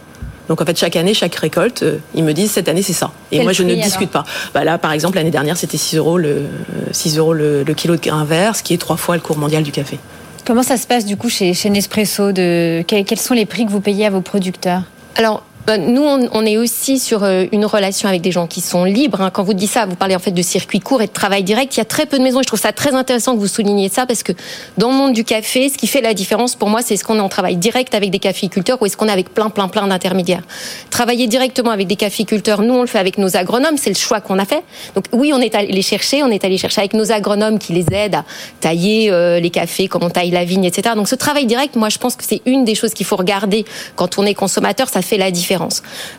Donc 0.48 0.60
en 0.60 0.64
fait, 0.64 0.76
chaque 0.76 0.96
année, 0.96 1.14
chaque 1.14 1.34
récolte, 1.36 1.84
euh, 1.84 1.98
ils 2.14 2.24
me 2.24 2.32
disent 2.32 2.50
cette 2.50 2.68
année 2.68 2.82
c'est 2.82 2.92
ça. 2.92 3.12
Et 3.30 3.42
moi 3.42 3.52
je 3.52 3.62
ne 3.62 3.74
discute 3.74 4.10
pas. 4.10 4.24
Bah 4.54 4.64
là, 4.64 4.78
par 4.78 4.92
exemple, 4.92 5.16
l'année 5.16 5.30
dernière, 5.30 5.56
c'était 5.56 5.76
6 5.76 5.96
euros 5.96 6.18
le 6.18 6.46
6 6.92 7.18
euros 7.18 7.34
le, 7.34 7.64
kilo 7.76 7.96
de 7.96 8.00
grain 8.00 8.24
vert, 8.24 8.56
ce 8.56 8.62
qui 8.62 8.74
est 8.74 8.78
trois 8.78 8.96
fois 8.96 9.14
le 9.14 9.20
cours 9.20 9.38
mondial 9.38 9.62
du 9.62 9.72
café. 9.72 9.98
Comment 10.44 10.62
ça 10.62 10.76
se 10.76 10.86
passe 10.86 11.04
du 11.04 11.16
coup 11.16 11.28
chez, 11.28 11.54
chez 11.54 11.70
Nespresso 11.70 12.32
de, 12.32 12.82
Quels 12.82 13.18
sont 13.18 13.34
les 13.34 13.46
prix 13.46 13.66
que 13.66 13.70
vous 13.70 13.80
payez 13.80 14.06
à 14.06 14.10
vos 14.10 14.22
producteurs? 14.22 14.82
Alors, 15.16 15.44
nous, 15.78 16.02
on, 16.02 16.46
est 16.46 16.56
aussi 16.56 16.98
sur 16.98 17.22
euh, 17.22 17.44
une 17.52 17.64
relation 17.64 18.08
avec 18.08 18.22
des 18.22 18.32
gens 18.32 18.46
qui 18.46 18.60
sont 18.60 18.84
libres. 18.84 19.20
Hein. 19.20 19.30
Quand 19.30 19.42
vous 19.42 19.54
dites 19.54 19.70
ça, 19.70 19.86
vous 19.86 19.94
parlez 19.94 20.16
en 20.16 20.18
fait 20.18 20.30
de 20.30 20.42
circuit 20.42 20.80
court 20.80 21.02
et 21.02 21.06
de 21.06 21.12
travail 21.12 21.44
direct. 21.44 21.76
Il 21.76 21.78
y 21.78 21.82
a 21.82 21.84
très 21.84 22.06
peu 22.06 22.18
de 22.18 22.22
maisons. 22.22 22.40
Je 22.42 22.46
trouve 22.46 22.60
ça 22.60 22.72
très 22.72 22.94
intéressant 22.94 23.34
que 23.34 23.40
vous 23.40 23.46
souligniez 23.46 23.88
ça 23.88 24.06
parce 24.06 24.22
que 24.22 24.32
dans 24.78 24.90
le 24.90 24.96
monde 24.96 25.12
du 25.12 25.22
café, 25.22 25.68
ce 25.68 25.76
qui 25.76 25.86
fait 25.86 26.00
la 26.00 26.14
différence 26.14 26.56
pour 26.56 26.68
moi, 26.68 26.80
c'est 26.82 26.94
est-ce 26.94 27.04
qu'on 27.04 27.16
est 27.16 27.20
en 27.20 27.28
travail 27.28 27.56
direct 27.56 27.94
avec 27.94 28.10
des 28.10 28.18
caféiculteurs 28.18 28.80
ou 28.80 28.86
est-ce 28.86 28.96
qu'on 28.96 29.06
est 29.06 29.12
avec 29.12 29.32
plein, 29.32 29.50
plein, 29.50 29.68
plein 29.68 29.86
d'intermédiaires. 29.86 30.42
Travailler 30.90 31.26
directement 31.26 31.70
avec 31.70 31.86
des 31.86 31.96
caféiculteurs, 31.96 32.62
nous, 32.62 32.74
on 32.74 32.80
le 32.80 32.88
fait 32.88 32.98
avec 32.98 33.18
nos 33.18 33.36
agronomes. 33.36 33.76
C'est 33.76 33.90
le 33.90 33.96
choix 33.96 34.20
qu'on 34.20 34.38
a 34.38 34.44
fait. 34.44 34.62
Donc 34.94 35.04
oui, 35.12 35.32
on 35.34 35.40
est 35.40 35.54
allé 35.54 35.68
les 35.68 35.82
chercher. 35.82 36.22
On 36.22 36.30
est 36.30 36.44
allé 36.44 36.58
chercher 36.58 36.80
avec 36.80 36.94
nos 36.94 37.12
agronomes 37.12 37.58
qui 37.58 37.74
les 37.74 37.86
aident 37.92 38.16
à 38.16 38.24
tailler 38.60 39.10
euh, 39.10 39.38
les 39.38 39.50
cafés, 39.50 39.88
comme 39.88 40.02
on 40.02 40.10
taille 40.10 40.30
la 40.30 40.44
vigne, 40.44 40.64
etc. 40.64 40.94
Donc 40.96 41.08
ce 41.08 41.14
travail 41.14 41.46
direct, 41.46 41.76
moi, 41.76 41.90
je 41.90 41.98
pense 41.98 42.16
que 42.16 42.24
c'est 42.24 42.42
une 42.46 42.64
des 42.64 42.74
choses 42.74 42.94
qu'il 42.94 43.06
faut 43.06 43.16
regarder 43.16 43.64
quand 43.94 44.18
on 44.18 44.24
est 44.24 44.34
consommateur. 44.34 44.88
Ça 44.88 45.02
fait 45.02 45.18
la 45.18 45.30
différence. 45.30 45.49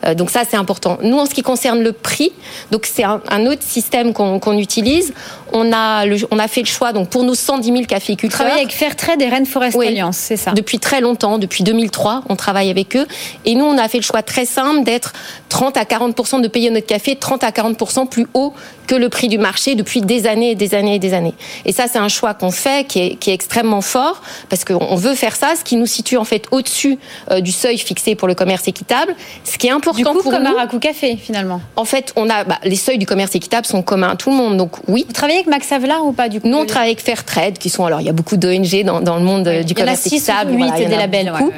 Euh, 0.05 0.13
donc 0.13 0.29
ça, 0.29 0.41
c'est 0.49 0.57
important. 0.57 0.97
Nous, 1.03 1.17
en 1.17 1.25
ce 1.25 1.33
qui 1.33 1.41
concerne 1.41 1.81
le 1.81 1.91
prix, 1.91 2.31
donc 2.71 2.85
c'est 2.85 3.03
un, 3.03 3.45
autre 3.45 3.63
système 3.63 4.13
qu'on 4.13 4.57
utilise. 4.57 5.13
On 5.53 5.73
a, 5.73 6.05
on 6.31 6.39
a 6.39 6.47
fait 6.47 6.61
le 6.61 6.67
choix, 6.67 6.93
donc 6.93 7.09
pour 7.09 7.23
nos 7.23 7.35
110 7.35 7.71
000 7.71 7.83
caféiculteurs. 7.85 8.39
Travailler 8.39 8.61
avec 8.61 8.73
Fairtrade 8.73 9.21
et 9.21 9.27
Rainforest 9.27 9.77
Alliance, 9.79 10.17
c'est 10.17 10.37
ça 10.37 10.51
Depuis 10.51 10.79
très 10.79 11.01
longtemps, 11.01 11.37
depuis 11.37 11.63
2003, 11.63 12.23
on 12.29 12.35
travaille 12.35 12.69
avec 12.69 12.95
eux. 12.95 13.05
Et 13.45 13.55
nous, 13.55 13.65
on 13.65 13.77
a 13.77 13.87
fait 13.87 13.97
le 13.97 14.03
choix 14.03 14.21
très 14.23 14.45
simple 14.45 14.83
d'être 14.83 15.13
30 15.49 15.77
à 15.77 15.83
40% 15.83 16.41
de 16.41 16.47
payer 16.47 16.69
notre 16.69 16.87
café 16.87 17.15
30 17.15 17.43
à 17.43 17.49
40% 17.49 18.07
plus 18.07 18.27
haut 18.33 18.53
que 18.87 18.95
le 18.95 19.09
prix 19.09 19.27
du 19.27 19.37
marché 19.37 19.75
depuis 19.75 20.01
des 20.01 20.27
années 20.27 20.51
et 20.51 20.55
des 20.55 20.75
années 20.75 20.95
et 20.95 20.99
des 20.99 21.13
années. 21.13 21.33
Et 21.65 21.71
ça, 21.71 21.85
c'est 21.87 21.97
un 21.97 22.09
choix 22.09 22.33
qu'on 22.33 22.51
fait 22.51 22.85
qui 22.87 22.99
est, 22.99 23.15
qui 23.15 23.31
est, 23.31 23.33
extrêmement 23.33 23.81
fort 23.81 24.21
parce 24.49 24.65
qu'on 24.65 24.95
veut 24.95 25.15
faire 25.15 25.35
ça, 25.35 25.53
ce 25.57 25.63
qui 25.63 25.77
nous 25.77 25.85
situe 25.85 26.17
en 26.17 26.25
fait 26.25 26.45
au-dessus 26.51 26.99
euh, 27.31 27.39
du 27.39 27.51
seuil 27.51 27.77
fixé 27.77 28.15
pour 28.15 28.27
le 28.27 28.35
commerce 28.35 28.67
équitable. 28.67 29.15
Ce 29.43 29.57
qui 29.57 29.67
est 29.67 29.71
important 29.71 29.97
du 29.97 30.05
coup, 30.05 30.23
pour 30.23 30.31
comme 30.31 30.43
nous, 30.43 30.55
Araku 30.55 30.79
Café 30.79 31.17
finalement. 31.17 31.61
En 31.75 31.85
fait, 31.85 32.13
on 32.15 32.29
a 32.29 32.43
bah, 32.43 32.57
les 32.63 32.75
seuils 32.75 32.97
du 32.97 33.05
commerce 33.05 33.35
équitable 33.35 33.65
sont 33.65 33.81
communs 33.81 34.09
à 34.09 34.15
tout 34.15 34.29
le 34.29 34.35
monde. 34.35 34.57
Donc 34.57 34.71
oui. 34.87 35.05
Vous 35.07 35.13
travaillez 35.13 35.39
avec 35.39 35.49
Max 35.49 35.71
Havelaar 35.71 36.05
ou 36.05 36.11
pas 36.11 36.29
du 36.29 36.41
coup 36.41 36.47
Nous, 36.47 36.57
on 36.57 36.65
travaille 36.65 36.89
avec 36.89 37.01
Fairtrade, 37.01 37.57
qui 37.57 37.69
sont 37.69 37.85
alors 37.85 38.01
il 38.01 38.07
y 38.07 38.09
a 38.09 38.13
beaucoup 38.13 38.37
d'ONG 38.37 38.83
dans, 38.83 39.01
dans 39.01 39.15
le 39.15 39.23
monde 39.23 39.47
du 39.65 39.73
commerce 39.73 40.05
équitable. 40.07 40.51
Il 40.53 40.59
y 40.59 40.63
en 40.63 40.71
a 40.71 40.77
6 40.77 40.85
des 40.85 40.95
labels. 40.95 41.31
Ouais, 41.31 41.51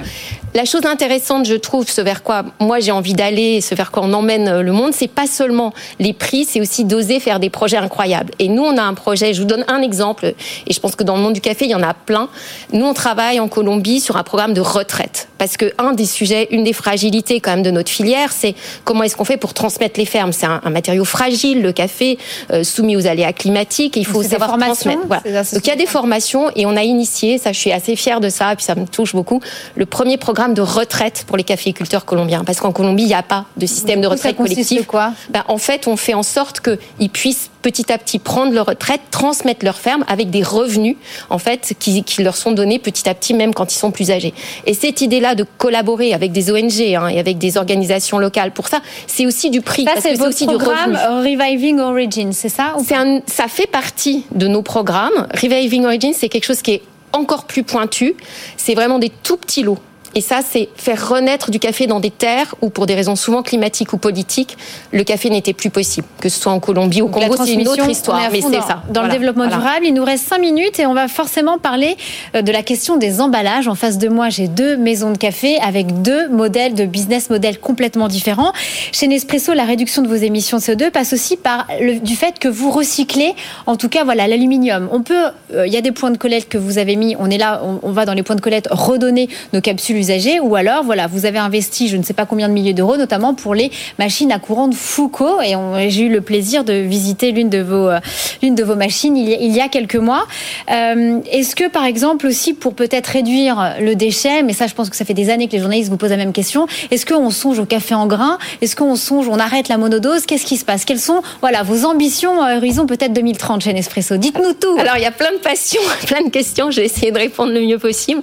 La 0.56 0.66
chose 0.66 0.86
intéressante, 0.86 1.48
je 1.48 1.56
trouve, 1.56 1.90
ce 1.90 2.02
vers 2.02 2.22
quoi 2.22 2.44
moi 2.60 2.80
j'ai 2.80 2.92
envie 2.92 3.14
d'aller, 3.14 3.60
ce 3.62 3.74
vers 3.74 3.92
quoi 3.92 4.04
on 4.06 4.14
emmène 4.14 4.48
euh, 4.48 4.62
le 4.62 4.72
monde, 4.72 4.92
c'est 4.94 5.08
pas 5.08 5.26
seulement 5.26 5.74
les 6.00 6.14
prix, 6.14 6.46
c'est 6.46 6.62
aussi 6.62 6.86
d'oser 6.86 7.20
faire 7.20 7.40
des 7.40 7.50
projets 7.50 7.78
incroyables. 7.78 8.32
Et 8.40 8.48
nous, 8.48 8.64
on 8.64 8.78
a 8.78 8.84
un 8.84 8.94
projet. 8.94 9.34
Je 9.34 9.42
vous 9.42 9.48
donne 9.48 9.66
un 9.68 9.82
exemple, 9.82 10.34
et 10.68 10.74
je 10.74 10.80
pense 10.80 10.96
que 10.96 11.04
dans 11.04 11.16
le 11.16 11.22
monde 11.22 11.34
du 11.34 11.42
café, 11.42 11.66
il 11.66 11.72
y 11.72 11.76
en 11.76 11.84
a 11.84 11.94
plein. 11.94 12.30
Nous, 12.72 12.86
on 12.86 12.94
travaille 12.94 13.40
en 13.40 13.48
Colombie 13.48 14.00
sur 14.00 14.16
un 14.18 14.24
programme 14.24 14.54
de 14.54 14.62
retraite, 14.62 15.28
parce 15.38 15.58
que 15.58 15.74
un 15.78 15.94
des 15.94 16.06
sujets, 16.06 16.48
une 16.52 16.64
des 16.64 16.74
fragilités 16.74 17.40
quand 17.40 17.52
même 17.56 17.64
de 17.64 17.72
notre 17.72 17.90
filière, 17.90 18.32
c'est 18.32 18.56
comment 18.84 19.04
est-ce 19.04 19.16
qu'on 19.16 19.26
fait 19.26 19.38
pour 19.38 19.54
transmettre 19.54 20.00
les 20.00 20.06
fermes. 20.06 20.32
C'est 20.32 20.46
un, 20.46 20.62
matériau 20.70 21.06
fragile, 21.06 21.62
le 21.62 21.72
café, 21.72 22.18
euh, 22.52 22.64
soumis 22.64 22.96
aux 22.96 23.06
aléas 23.06 23.34
climatiques, 23.34 23.96
et 23.98 24.00
il 24.00 24.06
faut 24.06 24.24
savoir 24.24 24.58
transmettre. 24.58 25.02
Voilà. 25.08 25.44
Donc 25.44 25.66
il 25.66 25.68
y 25.68 25.72
a 25.72 25.76
des 25.76 25.86
formations, 25.86 26.50
et 26.56 26.66
on 26.66 26.76
a 26.76 26.84
initié, 26.84 27.38
ça, 27.38 27.52
je 27.52 27.60
suis 27.60 27.72
assez 27.72 27.96
fière 27.96 28.20
de 28.20 28.30
ça, 28.30 28.54
et 28.54 28.56
puis 28.56 28.66
ça 28.66 28.76
me 28.76 28.86
touche 28.86 29.14
beaucoup, 29.14 29.40
le 29.76 29.86
premier 29.86 30.18
programme 30.18 30.54
de 30.54 30.62
retraite 30.62 31.26
pour 31.28 31.38
les 31.38 31.44
caféiculteurs 31.44 32.06
colombiens, 32.06 32.44
parce 32.44 32.60
qu'en 32.60 32.72
Colombie, 32.72 33.04
il 33.04 33.08
n'y 33.08 33.14
a 33.14 33.24
pas 33.24 33.46
de 33.58 33.66
système 33.66 34.02
de 34.02 34.08
retraite 34.08 34.36
collectif. 34.36 34.86
Quoi? 34.88 35.14
Ben, 35.30 35.44
en 35.48 35.58
fait, 35.58 35.88
on 35.88 35.96
fait 35.96 36.14
en 36.14 36.24
sorte 36.24 36.60
qu'ils 36.60 37.10
puissent 37.10 37.50
petit 37.64 37.92
à 37.92 37.98
petit 37.98 38.20
prendre 38.20 38.54
leur 38.54 38.68
retraite, 38.68 39.02
transmettre 39.10 39.66
leur 39.66 39.78
ferme 39.78 40.06
avec 40.08 40.30
des 40.30 40.44
revenus 40.44 40.98
en 41.30 41.40
fait 41.40 41.74
qui, 41.80 42.04
qui, 42.04 42.22
leur 42.22 42.36
sont 42.36 42.52
donnés 42.52 42.78
petit 42.78 43.10
à 43.10 43.16
petit 43.16 43.34
même 43.34 43.54
quand 43.54 43.74
ils 43.74 43.78
sont 43.78 43.90
plus 43.90 44.12
âgés. 44.12 44.34
Et 44.66 44.76
cette 44.76 45.02
idée-là 45.02 45.34
de 45.34 45.46
collaborer 45.58 46.14
avec 46.14 46.32
des 46.32 46.52
ONG 46.52 46.82
hein, 46.82 47.08
et 47.08 47.20
avec 47.20 47.38
des 47.48 47.58
organisations 47.58 48.18
locales 48.18 48.52
pour 48.52 48.68
ça, 48.68 48.80
c'est 49.08 49.26
aussi 49.26 49.50
du 49.50 49.62
prix. 49.62 49.86
Ça, 49.86 50.02
c'est 50.02 50.22
aussi 50.22 50.46
programme 50.46 50.94
du 50.94 50.98
Reviving 50.98 51.80
Origins, 51.80 52.32
c'est 52.32 52.50
ça 52.50 52.74
un, 52.96 53.20
ça 53.26 53.48
fait 53.48 53.68
partie 53.68 54.26
de 54.32 54.48
nos 54.48 54.62
programmes. 54.62 55.28
Reviving 55.34 55.86
Origins, 55.86 56.14
c'est 56.16 56.30
quelque 56.30 56.46
chose 56.46 56.62
qui 56.62 56.74
est 56.74 56.82
encore 57.12 57.46
plus 57.46 57.64
pointu. 57.64 58.16
C'est 58.58 58.76
vraiment 58.76 59.00
des 59.00 59.10
tout 59.10 59.38
petits 59.38 59.64
lots 59.64 59.80
Et 60.15 60.22
ça, 60.22 60.39
c'est 60.48 60.70
faire 60.75 61.10
renaître 61.10 61.50
du 61.50 61.60
café 61.60 61.88
dans 61.88 62.00
des 62.00 62.12
terres 62.12 62.55
où, 62.62 62.70
pour 62.70 62.86
des 62.86 62.96
raisons 62.96 63.15
souvent 63.15 63.41
climatiques 63.41 63.93
ou 63.93 63.98
politiques, 63.98 64.58
le 64.91 65.03
café 65.03 65.29
n'était 65.29 65.53
plus 65.53 65.70
possible. 65.70 66.08
Que 66.20 66.29
ce 66.29 66.39
soit 66.39 66.51
en 66.51 66.60
Colombie 66.60 67.01
ou 67.01 67.05
au 67.05 67.10
Congo, 67.10 67.36
c'est 67.43 67.53
une 67.53 67.67
autre 67.67 67.89
histoire. 67.89 68.20
Mais 68.32 68.41
c'est 68.41 68.62
ça. 68.62 68.84
Dans 68.89 69.03
le 69.03 69.10
développement 69.10 69.48
durable, 69.48 69.86
il 69.86 69.93
nous 69.93 70.03
reste 70.03 70.27
cinq 70.27 70.39
minutes 70.39 70.79
et 70.79 70.86
on 70.86 70.93
va 70.93 71.08
forcément 71.08 71.58
parler 71.58 71.98
euh, 72.36 72.41
de 72.41 72.51
la 72.51 72.62
question 72.62 72.98
des 72.98 73.22
emballages. 73.22 73.67
En 73.67 73.75
face 73.75 73.98
de 73.98 74.08
moi, 74.08 74.29
j'ai 74.29 74.48
deux 74.48 74.77
maisons 74.77 75.12
de 75.12 75.17
café 75.17 75.58
avec 75.60 76.01
deux 76.01 76.29
modèles 76.29 76.75
de 76.75 76.86
business 76.86 77.29
models 77.29 77.60
complètement 77.60 78.08
différents. 78.08 78.53
Chez 78.91 79.08
Nespresso, 79.08 79.53
la 79.53 79.65
réduction 79.65 80.01
de 80.01 80.08
vos 80.08 80.15
émissions 80.15 80.58
de 80.58 80.63
CO2 80.63 80.91
passe 80.91 81.13
aussi 81.13 81.38
par 81.38 81.65
le, 81.79 82.00
du 82.00 82.15
fait 82.15 82.39
que 82.39 82.48
vous 82.48 82.70
recyclez, 82.70 83.34
en 83.65 83.75
tout 83.75 83.89
cas, 83.89 84.03
voilà, 84.03 84.27
l'aluminium. 84.27 84.89
On 84.91 85.01
peut, 85.01 85.25
euh, 85.53 85.65
il 85.65 85.74
y 85.74 85.77
a 85.77 85.82
des 85.82 85.91
points 85.91 86.12
de 86.12 86.17
collecte 86.17 86.51
que 86.51 86.58
vous 86.58 86.77
avez 86.77 86.96
mis. 86.96 87.15
On 87.20 87.29
est 87.29 87.38
là, 87.38 87.62
on, 87.63 87.79
on 87.82 87.91
va 87.91 88.05
dans 88.05 88.13
les 88.13 88.24
points 88.24 88.36
de 88.36 88.41
collecte 88.41 88.67
redonner 88.72 89.27
nos 89.53 89.62
capsules 89.62 90.03
ou 90.42 90.56
alors, 90.56 90.84
voilà, 90.84 91.08
vous 91.08 91.26
avez 91.26 91.40
investi, 91.40 91.88
je 91.88 91.98
ne 91.98 92.04
sais 92.04 92.14
pas 92.14 92.26
combien 92.26 92.50
de 92.50 92.54
milliers 92.54 92.74
d'euros, 92.74 92.98
notamment 92.98 93.34
pour 93.34 93.56
les 93.56 93.72
machines 94.00 94.32
à 94.32 94.40
courant 94.40 94.68
de 94.68 94.76
Foucault. 94.76 95.42
Et 95.42 95.56
j'ai 95.90 96.04
eu 96.04 96.10
le 96.10 96.22
plaisir 96.22 96.64
de 96.64 96.74
visiter 96.74 97.32
l'une 97.32 97.50
de 97.50 97.60
vos, 97.60 97.90
euh, 97.90 98.00
l'une 98.42 98.56
de 98.56 98.64
vos 98.64 98.76
machines 98.76 99.16
il 99.18 99.52
y 99.52 99.62
a, 99.62 99.68
quelques 99.70 99.96
mois. 99.96 100.26
Euh, 100.70 101.20
Est-ce 101.32 101.56
que, 101.56 101.70
par 101.70 101.86
exemple, 101.86 102.28
aussi 102.28 102.54
pour 102.54 102.74
peut-être 102.74 103.08
réduire 103.08 103.76
le 103.80 103.96
déchet, 103.96 104.44
mais 104.44 104.54
ça, 104.54 104.68
je 104.68 104.74
pense 104.74 104.90
que 104.90 104.96
ça 104.96 105.06
fait 105.06 105.14
des 105.14 105.30
années 105.30 105.48
que 105.48 105.54
les 105.54 105.60
journalistes 105.60 105.90
vous 105.90 105.98
posent 105.98 106.12
la 106.12 106.18
même 106.18 106.34
question. 106.34 106.68
Est-ce 106.92 107.06
qu'on 107.06 107.30
songe 107.30 107.60
au 107.60 107.66
café 107.66 107.96
en 107.96 108.08
grains? 108.08 108.38
Est-ce 108.62 108.76
qu'on 108.76 108.96
songe, 108.96 109.28
on 109.30 109.40
arrête 109.40 109.70
la 109.70 109.78
monodose? 109.78 110.26
Qu'est-ce 110.26 110.46
qui 110.46 110.58
se 110.58 110.66
passe? 110.66 110.86
Quelles 110.86 111.00
sont, 111.00 111.22
voilà, 111.42 111.64
vos 111.64 111.86
ambitions 111.86 112.42
à 112.42 112.58
horizon 112.58 112.86
peut-être 112.86 113.14
2030 113.14 113.64
chez 113.64 113.74
Nespresso 113.74 114.18
Dites-nous 114.18 114.54
tout. 114.54 114.78
Alors, 114.80 114.98
il 114.98 115.04
y 115.04 115.08
a 115.08 115.12
plein 115.12 115.32
de 115.32 115.38
passions, 115.38 115.82
plein 116.08 116.24
de 116.24 116.30
questions. 116.30 116.72
Je 116.72 116.82
vais 116.82 116.86
essayer 116.86 117.12
de 117.12 117.18
répondre 117.18 117.54
le 117.54 117.62
mieux 117.62 117.80
possible. 117.80 118.22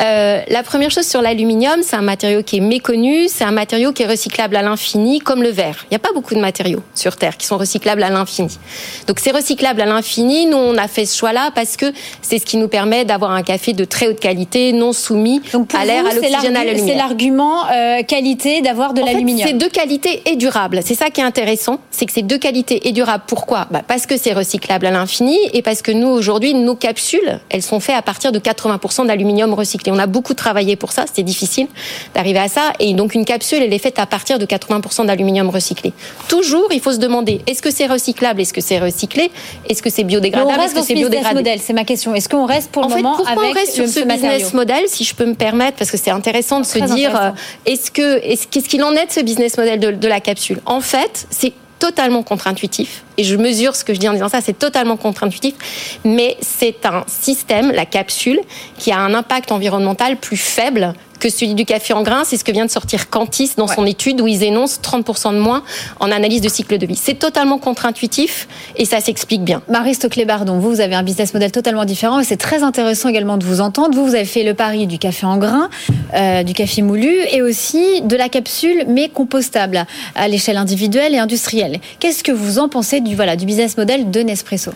Euh, 0.00 0.40
la 0.48 0.62
première 0.62 0.90
chose 0.90 1.06
sur 1.14 1.22
l'aluminium, 1.22 1.84
c'est 1.84 1.94
un 1.94 2.02
matériau 2.02 2.42
qui 2.42 2.56
est 2.56 2.60
méconnu. 2.60 3.28
C'est 3.28 3.44
un 3.44 3.52
matériau 3.52 3.92
qui 3.92 4.02
est 4.02 4.06
recyclable 4.06 4.56
à 4.56 4.62
l'infini, 4.62 5.20
comme 5.20 5.44
le 5.44 5.50
verre. 5.50 5.84
Il 5.84 5.92
n'y 5.92 5.96
a 5.96 6.00
pas 6.00 6.12
beaucoup 6.12 6.34
de 6.34 6.40
matériaux 6.40 6.82
sur 6.92 7.14
Terre 7.14 7.36
qui 7.36 7.46
sont 7.46 7.56
recyclables 7.56 8.02
à 8.02 8.10
l'infini. 8.10 8.58
Donc, 9.06 9.20
c'est 9.20 9.30
recyclable 9.30 9.80
à 9.80 9.86
l'infini. 9.86 10.46
Nous, 10.46 10.56
on 10.56 10.76
a 10.76 10.88
fait 10.88 11.06
ce 11.06 11.16
choix-là 11.16 11.52
parce 11.54 11.76
que 11.76 11.86
c'est 12.20 12.40
ce 12.40 12.44
qui 12.44 12.56
nous 12.56 12.66
permet 12.66 13.04
d'avoir 13.04 13.30
un 13.30 13.44
café 13.44 13.74
de 13.74 13.84
très 13.84 14.08
haute 14.08 14.18
qualité, 14.18 14.72
non 14.72 14.92
soumis 14.92 15.40
à 15.72 15.84
l'air, 15.84 16.04
à 16.04 16.14
l'oxygène, 16.14 16.56
à 16.56 16.64
la 16.64 16.72
lumière. 16.72 16.84
C'est 16.88 16.96
l'argument 16.96 17.64
euh, 17.70 18.02
qualité 18.02 18.60
d'avoir 18.60 18.92
de 18.92 19.00
l'aluminium. 19.00 19.46
C'est 19.46 19.56
de 19.56 19.68
qualité 19.68 20.20
et 20.26 20.34
durable. 20.34 20.80
C'est 20.84 20.96
ça 20.96 21.10
qui 21.10 21.20
est 21.20 21.24
intéressant, 21.24 21.78
c'est 21.92 22.06
que 22.06 22.12
c'est 22.12 22.26
de 22.26 22.36
qualité 22.36 22.88
et 22.88 22.90
durable. 22.90 23.22
Pourquoi? 23.28 23.68
Bah 23.70 23.82
Parce 23.86 24.06
que 24.06 24.16
c'est 24.16 24.32
recyclable 24.32 24.86
à 24.86 24.90
l'infini 24.90 25.38
et 25.52 25.62
parce 25.62 25.80
que 25.80 25.92
nous, 25.92 26.08
aujourd'hui, 26.08 26.54
nos 26.54 26.74
capsules, 26.74 27.38
elles 27.50 27.62
sont 27.62 27.78
faites 27.78 27.94
à 27.94 28.02
partir 28.02 28.32
de 28.32 28.40
80% 28.40 29.06
d'aluminium 29.06 29.54
recyclé. 29.54 29.92
On 29.92 29.98
a 30.00 30.08
beaucoup 30.08 30.34
travaillé 30.34 30.74
pour 30.74 30.90
ça, 30.90 31.03
c'était 31.06 31.22
difficile 31.22 31.66
d'arriver 32.14 32.38
à 32.38 32.48
ça. 32.48 32.72
Et 32.80 32.92
donc, 32.94 33.14
une 33.14 33.24
capsule, 33.24 33.62
elle 33.62 33.72
est 33.72 33.78
faite 33.78 33.98
à 33.98 34.06
partir 34.06 34.38
de 34.38 34.46
80% 34.46 35.06
d'aluminium 35.06 35.50
recyclé. 35.50 35.92
Toujours, 36.28 36.68
il 36.72 36.80
faut 36.80 36.92
se 36.92 36.98
demander, 36.98 37.40
est-ce 37.46 37.62
que 37.62 37.70
c'est 37.70 37.86
recyclable? 37.86 38.40
Est-ce 38.40 38.52
que 38.52 38.60
c'est 38.60 38.78
recyclé? 38.78 39.30
Est-ce 39.68 39.82
que 39.82 39.90
c'est 39.90 40.04
biodégradable? 40.04 40.60
Est-ce 40.62 40.74
que 40.74 40.82
c'est 40.82 40.94
biodégradable 40.94 41.60
C'est 41.60 41.72
ma 41.72 41.84
question. 41.84 42.14
Est-ce 42.14 42.28
qu'on 42.28 42.46
reste 42.46 42.70
pour 42.70 42.84
en 42.84 42.88
le 42.88 42.94
fait, 42.94 43.02
moment 43.02 43.16
pourquoi 43.16 43.42
avec 43.42 43.50
on 43.50 43.52
reste 43.54 43.74
sur 43.74 43.86
ce, 43.86 44.00
ce 44.00 44.04
business 44.04 44.54
model, 44.54 44.84
si 44.86 45.04
je 45.04 45.14
peux 45.14 45.26
me 45.26 45.34
permettre, 45.34 45.76
parce 45.76 45.90
que 45.90 45.96
c'est 45.96 46.10
intéressant 46.10 46.60
de 46.60 46.66
se 46.66 46.78
dire, 46.94 47.20
euh, 47.20 47.30
est-ce 47.66 47.90
que, 47.90 48.24
est-ce, 48.24 48.46
qu'est-ce 48.46 48.68
qu'il 48.68 48.82
en 48.84 48.92
est 48.92 49.06
de 49.06 49.12
ce 49.12 49.20
business 49.20 49.56
model 49.56 49.80
de, 49.80 49.90
de 49.90 50.08
la 50.08 50.20
capsule? 50.20 50.60
En 50.66 50.80
fait, 50.80 51.26
c'est 51.30 51.52
totalement 51.84 52.22
contre-intuitif. 52.22 53.04
Et 53.18 53.24
je 53.24 53.36
mesure 53.36 53.76
ce 53.76 53.84
que 53.84 53.92
je 53.92 53.98
dis 53.98 54.08
en 54.08 54.14
disant 54.14 54.30
ça, 54.30 54.40
c'est 54.40 54.58
totalement 54.58 54.96
contre-intuitif. 54.96 55.54
Mais 56.02 56.38
c'est 56.40 56.86
un 56.86 57.04
système, 57.06 57.72
la 57.72 57.84
capsule, 57.84 58.40
qui 58.78 58.90
a 58.90 58.98
un 58.98 59.12
impact 59.12 59.52
environnemental 59.52 60.16
plus 60.16 60.38
faible 60.38 60.94
que 61.24 61.30
celui 61.30 61.54
du 61.54 61.64
café 61.64 61.94
en 61.94 62.02
grains. 62.02 62.24
C'est 62.24 62.36
ce 62.36 62.44
que 62.44 62.52
vient 62.52 62.66
de 62.66 62.70
sortir 62.70 63.08
Cantis 63.08 63.52
dans 63.56 63.66
son 63.66 63.86
étude 63.86 64.20
où 64.20 64.26
ils 64.26 64.42
énoncent 64.42 64.78
30% 64.82 65.32
de 65.32 65.38
moins 65.38 65.62
en 65.98 66.10
analyse 66.10 66.42
de 66.42 66.50
cycle 66.50 66.76
de 66.76 66.84
vie. 66.84 67.00
C'est 67.00 67.18
totalement 67.18 67.56
contre-intuitif 67.56 68.46
et 68.76 68.84
ça 68.84 69.00
s'explique 69.00 69.42
bien. 69.42 69.62
Marie 69.70 69.94
Stoclet-Bardon, 69.94 70.58
vous, 70.58 70.68
vous 70.68 70.80
avez 70.82 70.94
un 70.94 71.02
business 71.02 71.32
model 71.32 71.50
totalement 71.50 71.86
différent 71.86 72.20
et 72.20 72.24
c'est 72.24 72.36
très 72.36 72.62
intéressant 72.62 73.08
également 73.08 73.38
de 73.38 73.44
vous 73.46 73.62
entendre. 73.62 73.94
Vous, 73.94 74.04
vous 74.04 74.14
avez 74.14 74.26
fait 74.26 74.42
le 74.42 74.52
pari 74.52 74.86
du 74.86 74.98
café 74.98 75.24
en 75.24 75.38
grains, 75.38 75.70
euh, 76.14 76.42
du 76.42 76.52
café 76.52 76.82
moulu 76.82 77.14
et 77.32 77.40
aussi 77.40 78.02
de 78.02 78.16
la 78.16 78.28
capsule 78.28 78.84
mais 78.86 79.08
compostable 79.08 79.86
à 80.14 80.28
l'échelle 80.28 80.58
individuelle 80.58 81.14
et 81.14 81.18
industrielle. 81.18 81.80
Qu'est-ce 82.00 82.22
que 82.22 82.32
vous 82.32 82.58
en 82.58 82.68
pensez 82.68 83.00
du, 83.00 83.16
voilà, 83.16 83.36
du 83.36 83.46
business 83.46 83.78
model 83.78 84.10
de 84.10 84.20
Nespresso? 84.20 84.72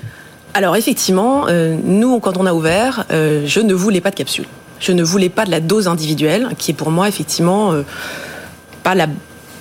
Alors 0.54 0.76
effectivement, 0.76 1.44
euh, 1.48 1.76
nous, 1.84 2.20
quand 2.20 2.38
on 2.38 2.46
a 2.46 2.54
ouvert, 2.54 3.04
euh, 3.10 3.42
je 3.44 3.60
ne 3.60 3.74
voulais 3.74 4.00
pas 4.00 4.10
de 4.10 4.16
capsule. 4.16 4.46
Je 4.80 4.92
ne 4.92 5.02
voulais 5.02 5.28
pas 5.28 5.44
de 5.44 5.50
la 5.50 5.60
dose 5.60 5.88
individuelle, 5.88 6.48
qui 6.58 6.70
est 6.72 6.74
pour 6.74 6.90
moi 6.90 7.08
effectivement 7.08 7.72
euh, 7.72 7.82
pas 8.82 8.94
la 8.94 9.06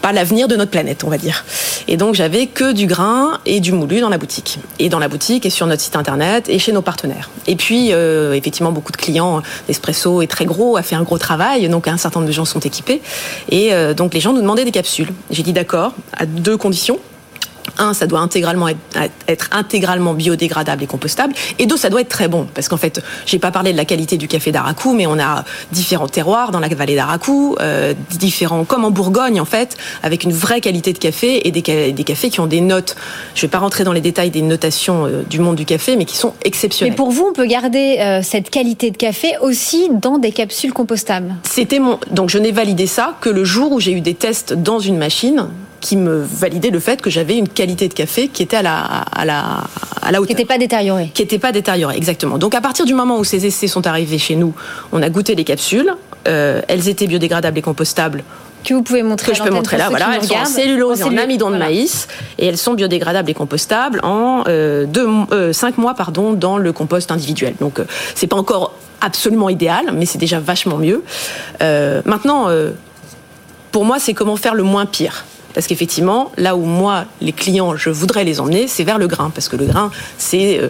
pas 0.02 0.14
l'avenir 0.14 0.48
de 0.48 0.56
notre 0.56 0.72
planète, 0.72 1.04
on 1.04 1.10
va 1.10 1.18
dire. 1.18 1.44
Et 1.88 1.98
donc 1.98 2.16
j'avais 2.16 2.48
que 2.48 2.72
du 2.72 2.88
grain 2.88 3.40
et 3.46 3.60
du 3.60 3.72
moulu 3.72 4.00
dans 4.00 4.10
la 4.10 4.18
boutique. 4.18 4.60
Et 4.80 4.90
dans 4.90 5.00
la 5.00 5.08
boutique 5.08 5.46
et 5.46 5.50
sur 5.50 5.68
notre 5.68 5.82
site 5.82 5.96
internet 5.96 6.50
et 6.50 6.60
chez 6.60 6.72
nos 6.72 6.82
partenaires. 6.82 7.30
Et 7.48 7.56
puis 7.56 7.90
euh, 7.92 8.34
effectivement 8.34 8.72
beaucoup 8.72 8.92
de 8.92 8.98
clients, 8.98 9.42
Nespresso 9.68 10.22
est 10.22 10.28
très 10.28 10.46
gros, 10.46 10.78
a 10.78 10.84
fait 10.84 10.96
un 10.96 11.04
gros 11.04 11.18
travail, 11.18 11.68
donc 11.70 11.88
un 11.88 11.98
certain 11.98 12.20
nombre 12.20 12.30
de 12.30 12.34
gens 12.34 12.46
sont 12.46 12.60
équipés. 12.60 13.02
Et 13.50 13.74
euh, 13.74 13.94
donc 13.94 14.14
les 14.14 14.20
gens 14.20 14.34
nous 14.34 14.42
demandaient 14.42 14.66
des 14.66 14.72
capsules. 14.72 15.12
J'ai 15.32 15.44
dit 15.44 15.54
d'accord, 15.54 15.94
à 16.14 16.26
deux 16.26 16.58
conditions. 16.58 17.00
Un, 17.78 17.94
ça 17.94 18.08
doit 18.08 18.20
intégralement 18.20 18.68
être, 18.68 18.80
être, 19.28 19.50
intégralement 19.52 20.14
biodégradable 20.14 20.84
et 20.84 20.88
compostable. 20.88 21.34
Et 21.60 21.66
deux, 21.66 21.78
ça 21.78 21.90
doit 21.90 22.02
être 22.02 22.10
très 22.10 22.28
bon. 22.28 22.48
Parce 22.54 22.68
qu'en 22.68 22.78
fait, 22.78 23.02
j'ai 23.26 23.40
pas 23.40 23.52
parlé 23.52 23.72
de 23.72 23.78
la 23.78 23.86
qualité 23.86 24.18
du 24.18 24.28
café 24.28 24.52
d'Aracou, 24.52 24.94
mais 24.94 25.08
on 25.08 25.20
a 25.20 25.44
différents 25.72 26.08
terroirs 26.08 26.52
dans 26.52 26.60
la 26.60 26.68
vallée 26.68 26.96
d'Aracou, 26.96 27.56
euh, 27.60 27.94
différents, 28.12 28.64
comme 28.64 28.86
en 28.86 28.92
Bourgogne, 28.92 29.40
en 29.40 29.46
fait, 29.46 29.78
avec 30.04 30.24
une 30.24 30.34
vraie 30.34 30.62
qualité 30.62 30.94
de 30.94 30.98
café 30.98 31.48
et 31.48 31.52
des, 31.52 31.92
des 31.92 32.04
cafés 32.04 32.30
qui 32.30 32.40
ont 32.40 32.48
des 32.48 32.62
notes. 32.62 32.96
Je 33.36 33.42
vais 33.42 33.48
pas 33.48 33.60
rentrer 33.60 33.84
dans 33.84 33.94
les 33.94 34.02
détails 34.02 34.30
des 34.30 34.42
notations 34.42 35.06
euh, 35.06 35.24
du 35.30 35.40
monde 35.40 35.56
du 35.56 35.66
café, 35.66 35.96
mais 35.96 36.06
qui 36.06 36.18
sont 36.18 36.34
exceptionnelles. 36.44 36.92
Mais 36.92 36.96
pour 36.96 37.12
vous, 37.12 37.28
on 37.30 37.34
peut 37.34 37.46
garder 37.46 37.98
euh, 38.00 38.22
cette 38.24 38.50
qualité 38.50 38.92
de 38.92 38.98
café 38.98 39.34
aussi 39.42 39.90
dans 39.92 40.18
des 40.18 40.32
capsules 40.32 40.74
compostables? 40.74 41.36
C'était 41.44 41.80
mon, 41.80 42.00
donc 42.12 42.30
je 42.30 42.38
n'ai 42.38 42.52
validé 42.52 42.88
ça 42.88 43.16
que 43.22 43.30
le 43.30 43.44
jour 43.44 43.72
où 43.72 43.80
j'ai 43.80 43.92
eu 43.92 44.02
des 44.02 44.14
tests 44.14 44.54
dans 44.54 44.80
une 44.80 44.98
machine 44.98 45.48
qui 45.80 45.98
me 45.98 46.22
validait 46.24 46.70
le 46.70 46.80
fait 46.80 47.02
que 47.02 47.10
j'avais 47.10 47.38
une 47.38 47.48
qualité 47.48 47.88
de 47.88 47.94
café 47.94 48.28
qui 48.28 48.44
était 48.44 48.58
à 48.58 48.62
la, 48.62 48.78
à 48.80 49.26
la, 49.26 49.62
à 50.02 50.12
la 50.12 50.20
hauteur. 50.20 50.28
Qui 50.28 50.34
n'était 50.34 50.46
pas 50.46 50.58
détériorée. 50.58 51.12
Qui 51.14 51.22
n'était 51.22 51.40
pas 51.40 51.52
détériorée, 51.52 51.96
exactement. 51.98 52.38
Donc 52.38 52.56
à 52.56 52.62
partir 52.62 52.86
du 52.86 52.94
moment 52.94 53.18
où 53.18 53.24
ces 53.24 53.46
essais 53.46 53.68
sont 53.68 53.86
arrivés 53.88 54.18
chez 54.18 54.36
nous, 54.36 54.54
on 54.92 55.02
a 55.02 55.10
goûté 55.10 55.36
les 55.36 55.44
capsules. 55.44 55.94
Euh, 56.28 56.62
elles 56.68 56.90
étaient 56.90 57.08
biodégradables 57.08 57.58
et 57.58 57.62
compostables. 57.62 58.24
Que 58.64 58.74
vous 58.74 58.82
pouvez 58.82 59.04
montrer. 59.04 59.32
Que 59.32 59.38
je 59.38 59.44
peux 59.44 59.52
montrer 59.52 59.78
là, 59.78 59.88
voilà. 59.90 60.10
Elles 60.16 60.24
sont 60.24 60.34
en 60.36 60.46
cellulose 60.46 61.02
et 61.02 61.04
en 61.04 61.16
amidon 61.16 61.52
de 61.52 61.58
maïs. 61.58 62.08
Et 62.38 62.48
elles 62.48 62.58
sont 62.58 62.74
biodégradables 62.74 63.30
et 63.30 63.34
compostables 63.34 64.00
en 64.04 64.44
euh, 64.48 64.86
deux, 64.86 65.08
euh, 65.32 65.54
cinq 65.54 65.78
mois 65.78 65.94
pardon, 65.94 66.34
dans 66.34 66.58
le 66.58 66.74
compost 66.74 67.12
individuel. 67.12 67.54
Donc 67.62 67.80
euh, 67.80 67.86
c'est 68.16 68.28
pas 68.28 68.36
encore 68.36 68.74
absolument 69.00 69.48
idéal, 69.50 69.86
mais 69.94 70.06
c'est 70.06 70.18
déjà 70.18 70.40
vachement 70.40 70.78
mieux. 70.78 71.04
Maintenant, 71.62 72.48
pour 73.72 73.86
moi, 73.86 74.00
c'est 74.00 74.16
comment 74.16 74.36
faire 74.38 74.56
le 74.56 74.64
moins 74.64 74.88
pire. 74.88 75.24
Parce 75.58 75.66
qu'effectivement, 75.66 76.32
là 76.38 76.56
où 76.56 76.66
moi, 76.66 77.06
les 77.20 77.32
clients, 77.32 77.76
je 77.76 77.90
voudrais 77.90 78.24
les 78.24 78.40
emmener, 78.40 78.68
c'est 78.68 78.84
vers 78.84 79.00
le 79.00 79.08
grain. 79.08 79.32
Parce 79.34 79.50
que 79.50 79.56
le 79.56 79.66
grain, 79.66 79.90
c'est 80.20 80.60
euh, 80.60 80.70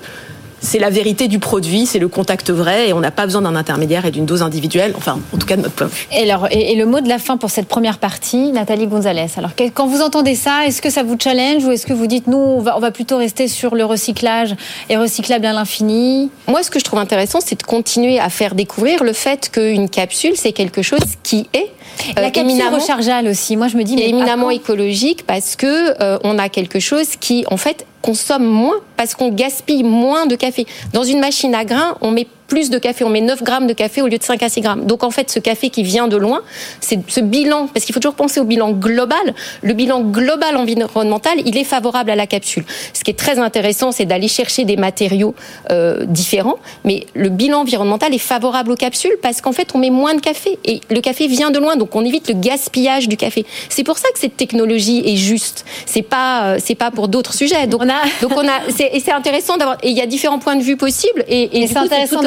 c'est 0.61 0.79
la 0.79 0.89
vérité 0.89 1.27
du 1.27 1.39
produit, 1.39 1.85
c'est 1.85 1.99
le 1.99 2.07
contact 2.07 2.49
vrai 2.49 2.89
et 2.89 2.93
on 2.93 2.99
n'a 2.99 3.11
pas 3.11 3.25
besoin 3.25 3.41
d'un 3.41 3.55
intermédiaire 3.55 4.05
et 4.05 4.11
d'une 4.11 4.25
dose 4.25 4.41
individuelle, 4.41 4.93
enfin, 4.97 5.19
en 5.33 5.37
tout 5.37 5.45
cas 5.45 5.55
de 5.55 5.61
notre 5.61 5.75
point 5.75 5.87
de 5.87 5.91
vue. 5.91 6.07
Et, 6.11 6.29
alors, 6.29 6.47
et, 6.51 6.73
et, 6.73 6.75
le 6.75 6.85
mot 6.85 6.99
de 6.99 7.09
la 7.09 7.19
fin 7.19 7.37
pour 7.37 7.49
cette 7.49 7.67
première 7.67 7.99
partie, 7.99 8.51
Nathalie 8.51 8.87
Gonzalez. 8.87 9.27
Alors, 9.37 9.51
quand 9.73 9.87
vous 9.87 10.01
entendez 10.01 10.35
ça, 10.35 10.65
est-ce 10.65 10.81
que 10.81 10.89
ça 10.89 11.03
vous 11.03 11.17
challenge 11.21 11.63
ou 11.65 11.71
est-ce 11.71 11.85
que 11.85 11.93
vous 11.93 12.07
dites, 12.07 12.27
nous, 12.27 12.37
on 12.37 12.59
va, 12.59 12.77
on 12.77 12.79
va 12.79 12.91
plutôt 12.91 13.17
rester 13.17 13.47
sur 13.47 13.75
le 13.75 13.85
recyclage 13.85 14.55
et 14.89 14.97
recyclable 14.97 15.45
à 15.45 15.53
l'infini? 15.53 16.29
Moi, 16.47 16.63
ce 16.63 16.71
que 16.71 16.79
je 16.79 16.83
trouve 16.83 16.99
intéressant, 16.99 17.39
c'est 17.43 17.59
de 17.59 17.63
continuer 17.63 18.19
à 18.19 18.29
faire 18.29 18.55
découvrir 18.55 19.03
le 19.03 19.13
fait 19.13 19.49
qu'une 19.51 19.89
capsule, 19.89 20.33
c'est 20.35 20.53
quelque 20.53 20.81
chose 20.81 20.99
qui 21.23 21.47
est 21.53 21.71
la 22.15 22.29
capsule 22.29 22.51
éminemment, 22.51 22.77
rechargeable 22.77 23.27
aussi. 23.27 23.57
Moi, 23.57 23.67
je 23.67 23.77
me 23.77 23.83
dis, 23.83 23.95
mais 23.95 24.09
éminemment 24.09 24.49
écologique 24.49 25.25
parce 25.25 25.55
que 25.55 26.01
euh, 26.01 26.19
on 26.23 26.37
a 26.37 26.49
quelque 26.49 26.79
chose 26.79 27.15
qui, 27.19 27.45
en 27.49 27.57
fait, 27.57 27.85
consomme 28.07 28.45
moins 28.45 28.79
parce 28.95 29.15
qu'on 29.15 29.29
gaspille 29.29 29.83
moins 29.83 30.27
de 30.27 30.35
café. 30.35 30.65
Dans 30.93 31.03
une 31.03 31.19
machine 31.19 31.53
à 31.53 31.65
grains, 31.65 31.97
on 31.99 32.11
met 32.11 32.25
plus 32.47 32.69
de 32.69 32.77
café, 32.77 33.03
on 33.03 33.09
met 33.09 33.21
9 33.21 33.43
grammes 33.43 33.67
de 33.67 33.73
café 33.73 34.01
au 34.01 34.07
lieu 34.07 34.17
de 34.17 34.23
5 34.23 34.41
à 34.41 34.49
6 34.49 34.61
grammes. 34.61 34.85
Donc 34.85 35.03
en 35.03 35.11
fait, 35.11 35.29
ce 35.29 35.39
café 35.39 35.69
qui 35.69 35.83
vient 35.83 36.07
de 36.07 36.17
loin, 36.17 36.41
c'est 36.79 36.99
ce 37.07 37.19
bilan, 37.19 37.67
parce 37.67 37.85
qu'il 37.85 37.93
faut 37.93 37.99
toujours 37.99 38.15
penser 38.15 38.39
au 38.39 38.45
bilan 38.45 38.71
global. 38.71 39.35
Le 39.61 39.73
bilan 39.73 40.01
global 40.01 40.55
environnemental, 40.55 41.39
il 41.45 41.57
est 41.57 41.63
favorable 41.63 42.09
à 42.09 42.15
la 42.15 42.27
capsule. 42.27 42.63
Ce 42.93 43.03
qui 43.03 43.11
est 43.11 43.19
très 43.19 43.39
intéressant, 43.39 43.91
c'est 43.91 44.05
d'aller 44.05 44.27
chercher 44.27 44.63
des 44.63 44.77
matériaux 44.77 45.35
euh, 45.71 46.05
différents, 46.05 46.57
mais 46.85 47.05
le 47.13 47.29
bilan 47.29 47.61
environnemental 47.61 48.13
est 48.13 48.17
favorable 48.19 48.71
aux 48.71 48.75
capsules 48.75 49.17
parce 49.21 49.41
qu'en 49.41 49.51
fait, 49.51 49.69
on 49.73 49.77
met 49.77 49.89
moins 49.89 50.15
de 50.15 50.21
café 50.21 50.57
et 50.65 50.81
le 50.89 51.01
café 51.01 51.27
vient 51.27 51.51
de 51.51 51.59
loin, 51.59 51.75
donc 51.75 51.95
on 51.95 52.05
évite 52.05 52.29
le 52.29 52.35
gaspillage 52.35 53.07
du 53.07 53.17
café. 53.17 53.45
C'est 53.69 53.83
pour 53.83 53.97
ça 53.97 54.07
que 54.13 54.19
cette 54.19 54.37
technologie 54.37 55.03
est 55.05 55.17
juste. 55.17 55.65
C'est 55.85 56.01
pas, 56.01 56.43
euh, 56.43 56.59
c'est 56.63 56.75
pas 56.75 56.91
pour 56.91 57.07
d'autres 57.07 57.33
sujets. 57.33 57.67
Donc 57.67 57.81
on 57.83 57.89
a, 57.89 58.01
donc 58.21 58.31
on 58.35 58.47
a, 58.47 58.61
c'est 58.69 59.11
intéressant 59.11 59.57
d'avoir. 59.57 59.77
Et 59.83 59.89
il 59.89 59.97
y 59.97 60.01
a 60.01 60.05
différents 60.05 60.39
points 60.39 60.55
de 60.55 60.63
vue 60.63 60.77
possibles. 60.77 61.25
Et, 61.27 61.61
et 61.61 61.67
c'est 61.67 61.77
intéressant 61.77 62.21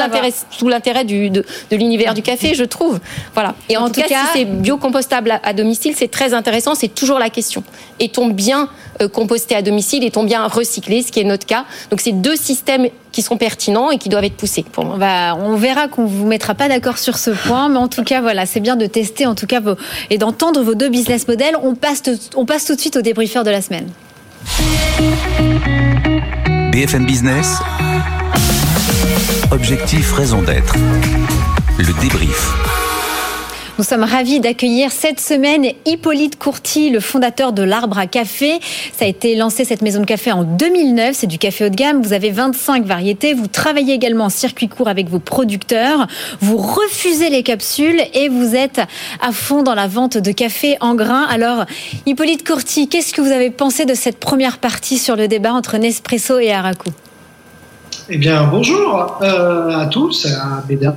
tout 0.57 0.67
l'intérêt 0.67 1.03
de, 1.03 1.29
de 1.29 1.75
l'univers 1.75 2.13
du 2.13 2.21
café, 2.21 2.53
je 2.53 2.63
trouve. 2.63 2.99
Voilà. 3.33 3.55
Et 3.69 3.77
en, 3.77 3.89
tout 3.89 4.01
cas, 4.01 4.07
si 4.07 4.15
c'est 4.33 4.45
biocompostable 4.45 5.39
à, 5.43 5.53
domicile, 5.53 5.93
c'est 5.95 6.09
très 6.09 6.33
intéressant. 6.33 6.75
C'est 6.75 6.93
toujours 6.93 7.19
la 7.19 7.29
question. 7.29 7.63
Est-on 7.99 8.27
bien 8.27 8.69
euh, 9.01 9.07
composté 9.07 9.55
à 9.55 9.61
domicile 9.61 10.03
Est-on 10.03 10.23
bien 10.23 10.47
recyclé 10.47 11.01
Ce 11.01 11.11
qui 11.11 11.19
est 11.19 11.25
notre 11.25 11.45
cas. 11.45 11.65
Donc, 11.89 12.01
c'est 12.01 12.11
deux 12.11 12.35
systèmes 12.35 12.87
qui 13.11 13.21
sont 13.21 13.37
pertinents 13.37 13.91
et 13.91 13.97
qui 13.97 14.09
doivent 14.09 14.23
être 14.23 14.37
poussés. 14.37 14.65
Pour 14.71 14.85
On, 14.85 15.55
verra 15.55 15.87
qu'on 15.87 16.05
vous 16.05 16.25
mettra 16.25 16.55
pas 16.55 16.67
d'accord 16.67 16.97
sur 16.97 17.17
ce 17.17 17.31
point, 17.31 17.69
mais 17.69 17.77
en 17.77 17.87
tout 17.87 18.03
cas, 18.03 18.21
voilà, 18.21 18.45
c'est 18.45 18.59
bien 18.59 18.75
de 18.75 18.85
tester 18.85 19.25
en 19.25 19.35
tout 19.35 19.47
cas 19.47 19.59
vos, 19.59 19.75
et 20.09 20.17
d'entendre 20.17 20.61
vos 20.61 20.75
deux 20.75 20.89
business 20.89 21.27
models. 21.27 21.55
On 21.61 21.75
passe, 21.75 22.03
on 22.35 22.45
passe 22.45 22.65
tout 22.65 22.75
de 22.75 22.79
suite 22.79 22.97
au 22.97 23.01
débriefeur 23.01 23.43
de 23.43 23.49
la 23.49 23.61
semaine. 23.61 23.89
BFM 26.71 27.05
Business. 27.05 27.57
Objectif, 29.51 30.13
raison 30.13 30.41
d'être. 30.41 30.75
Le 31.77 32.01
débrief. 32.01 32.53
Nous 33.77 33.83
sommes 33.83 34.05
ravis 34.05 34.39
d'accueillir 34.39 34.93
cette 34.93 35.19
semaine 35.19 35.65
Hippolyte 35.85 36.39
Courty, 36.39 36.89
le 36.89 37.01
fondateur 37.01 37.51
de 37.51 37.61
l'Arbre 37.61 37.97
à 37.97 38.07
Café. 38.07 38.59
Ça 38.97 39.03
a 39.03 39.07
été 39.09 39.35
lancé 39.35 39.65
cette 39.65 39.81
maison 39.81 39.99
de 39.99 40.05
café 40.05 40.31
en 40.31 40.45
2009. 40.45 41.13
C'est 41.13 41.27
du 41.27 41.37
café 41.37 41.65
haut 41.65 41.69
de 41.69 41.75
gamme. 41.75 42.01
Vous 42.01 42.13
avez 42.13 42.31
25 42.31 42.85
variétés. 42.85 43.33
Vous 43.33 43.47
travaillez 43.47 43.93
également 43.93 44.25
en 44.25 44.29
circuit 44.29 44.69
court 44.69 44.87
avec 44.87 45.09
vos 45.09 45.19
producteurs. 45.19 46.07
Vous 46.39 46.55
refusez 46.55 47.29
les 47.29 47.43
capsules 47.43 48.01
et 48.13 48.29
vous 48.29 48.55
êtes 48.55 48.79
à 49.19 49.33
fond 49.33 49.63
dans 49.63 49.75
la 49.75 49.87
vente 49.87 50.17
de 50.17 50.31
café 50.31 50.77
en 50.79 50.95
grains. 50.95 51.25
Alors, 51.29 51.65
Hippolyte 52.05 52.47
Courty, 52.47 52.87
qu'est-ce 52.87 53.13
que 53.13 53.19
vous 53.19 53.31
avez 53.31 53.49
pensé 53.49 53.83
de 53.83 53.95
cette 53.95 54.19
première 54.19 54.59
partie 54.59 54.97
sur 54.97 55.17
le 55.17 55.27
débat 55.27 55.51
entre 55.51 55.77
Nespresso 55.77 56.39
et 56.39 56.53
Araku 56.53 56.91
eh 58.13 58.17
bien, 58.17 58.43
bonjour 58.43 59.19
euh, 59.21 59.69
à 59.69 59.85
tous, 59.85 60.25
à 60.25 60.63
mesdames. 60.67 60.95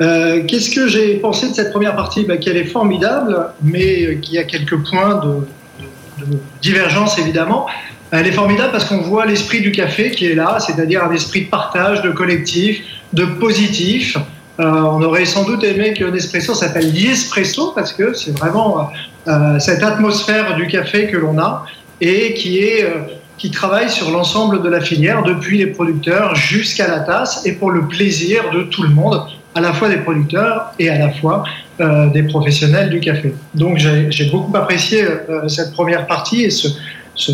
Euh, 0.00 0.42
qu'est-ce 0.46 0.70
que 0.70 0.88
j'ai 0.88 1.16
pensé 1.16 1.50
de 1.50 1.54
cette 1.54 1.72
première 1.72 1.94
partie? 1.94 2.24
Bah, 2.24 2.38
Qu'elle 2.38 2.56
est 2.56 2.64
formidable, 2.64 3.50
mais 3.62 4.16
qu'il 4.22 4.34
y 4.34 4.38
a 4.38 4.44
quelques 4.44 4.82
points 4.88 5.16
de, 5.16 6.38
divergence 6.62 7.18
évidemment. 7.18 7.66
Elle 8.10 8.26
est 8.26 8.32
formidable 8.32 8.72
parce 8.72 8.86
qu'on 8.86 9.02
voit 9.02 9.26
l'esprit 9.26 9.60
du 9.60 9.72
café 9.72 10.10
qui 10.10 10.24
est 10.24 10.34
là, 10.34 10.58
c'est-à-dire 10.58 11.04
un 11.04 11.12
esprit 11.12 11.44
de 11.44 11.50
partage, 11.50 12.00
de 12.00 12.10
collectif, 12.10 12.80
de 13.12 13.26
positif. 13.26 14.16
Euh, 14.58 14.64
on 14.64 15.02
aurait 15.02 15.26
sans 15.26 15.44
doute 15.44 15.64
aimé 15.64 15.92
que 15.92 16.04
Nespresso 16.04 16.54
s'appelle 16.54 16.92
Liespresso 16.92 17.72
parce 17.74 17.92
que 17.92 18.14
c'est 18.14 18.38
vraiment 18.38 18.88
euh, 19.28 19.58
cette 19.58 19.82
atmosphère 19.82 20.56
du 20.56 20.66
café 20.66 21.08
que 21.08 21.18
l'on 21.18 21.38
a 21.38 21.66
et 22.00 22.32
qui 22.32 22.60
est 22.60 22.90
qui 23.38 23.50
travaille 23.50 23.90
sur 23.90 24.10
l'ensemble 24.10 24.62
de 24.62 24.68
la 24.68 24.80
filière, 24.80 25.22
depuis 25.22 25.58
les 25.58 25.66
producteurs 25.66 26.34
jusqu'à 26.34 26.88
la 26.88 27.00
tasse, 27.00 27.44
et 27.46 27.52
pour 27.52 27.70
le 27.70 27.86
plaisir 27.86 28.50
de 28.52 28.62
tout 28.62 28.82
le 28.82 28.90
monde 28.90 29.20
à 29.54 29.60
la 29.60 29.72
fois 29.72 29.88
des 29.88 29.96
producteurs 29.96 30.72
et 30.78 30.90
à 30.90 30.98
la 30.98 31.10
fois 31.10 31.44
euh, 31.80 32.08
des 32.08 32.24
professionnels 32.24 32.90
du 32.90 33.00
café. 33.00 33.34
Donc 33.54 33.78
j'ai 33.78 34.30
beaucoup 34.30 34.54
apprécié 34.56 35.02
euh, 35.02 35.48
cette 35.48 35.72
première 35.72 36.06
partie 36.06 36.42
et 36.44 36.50
ce, 36.50 36.68
ce, 37.14 37.32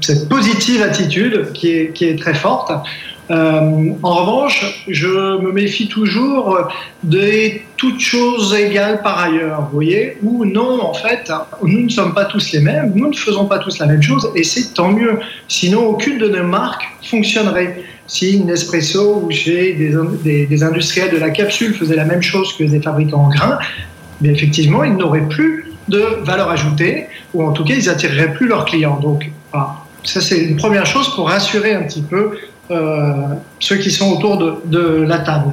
cette 0.00 0.28
positive 0.28 0.82
attitude 0.82 1.52
qui 1.52 1.68
est 1.70 2.18
très 2.18 2.34
forte. 2.34 2.72
Euh, 3.30 3.90
en 4.02 4.14
revanche, 4.14 4.84
je 4.88 5.06
me 5.40 5.52
méfie 5.52 5.86
toujours 5.86 6.68
des 7.04 7.62
toutes 7.76 8.00
choses 8.00 8.52
égales 8.54 9.02
par 9.02 9.20
ailleurs, 9.20 9.62
vous 9.62 9.74
voyez, 9.74 10.16
ou 10.22 10.44
non, 10.44 10.82
en 10.82 10.94
fait, 10.94 11.30
nous 11.62 11.82
ne 11.82 11.88
sommes 11.88 12.12
pas 12.12 12.24
tous 12.24 12.50
les 12.52 12.60
mêmes, 12.60 12.92
nous 12.94 13.08
ne 13.08 13.14
faisons 13.14 13.46
pas 13.46 13.58
tous 13.58 13.78
la 13.78 13.86
même 13.86 14.02
chose, 14.02 14.30
et 14.34 14.42
c'est 14.42 14.74
tant 14.74 14.90
mieux. 14.90 15.20
Sinon, 15.46 15.86
aucune 15.86 16.18
de 16.18 16.28
nos 16.28 16.42
marques 16.42 16.82
fonctionnerait 17.02 17.84
si 18.08 18.42
Nespresso 18.42 19.22
ou 19.24 19.30
chez 19.30 19.74
des, 19.74 20.62
industriels 20.64 21.12
de 21.12 21.18
la 21.18 21.30
capsule 21.30 21.74
faisaient 21.74 21.96
la 21.96 22.04
même 22.04 22.22
chose 22.22 22.52
que 22.56 22.64
des 22.64 22.82
fabricants 22.82 23.26
en 23.26 23.28
grains, 23.28 23.58
mais 24.20 24.30
effectivement, 24.30 24.82
ils 24.82 24.96
n'auraient 24.96 25.28
plus 25.28 25.72
de 25.88 26.04
valeur 26.24 26.50
ajoutée, 26.50 27.06
ou 27.32 27.44
en 27.44 27.52
tout 27.52 27.64
cas, 27.64 27.74
ils 27.74 27.88
attireraient 27.88 28.32
plus 28.32 28.48
leurs 28.48 28.64
clients. 28.64 28.98
Donc, 29.00 29.30
ça, 30.02 30.20
c'est 30.20 30.38
une 30.38 30.56
première 30.56 30.86
chose 30.86 31.14
pour 31.14 31.28
rassurer 31.28 31.74
un 31.74 31.82
petit 31.82 32.02
peu 32.02 32.32
ceux 33.58 33.76
qui 33.76 33.90
sont 33.90 34.12
autour 34.12 34.38
de, 34.38 34.54
de 34.66 35.02
la 35.02 35.18
table. 35.18 35.52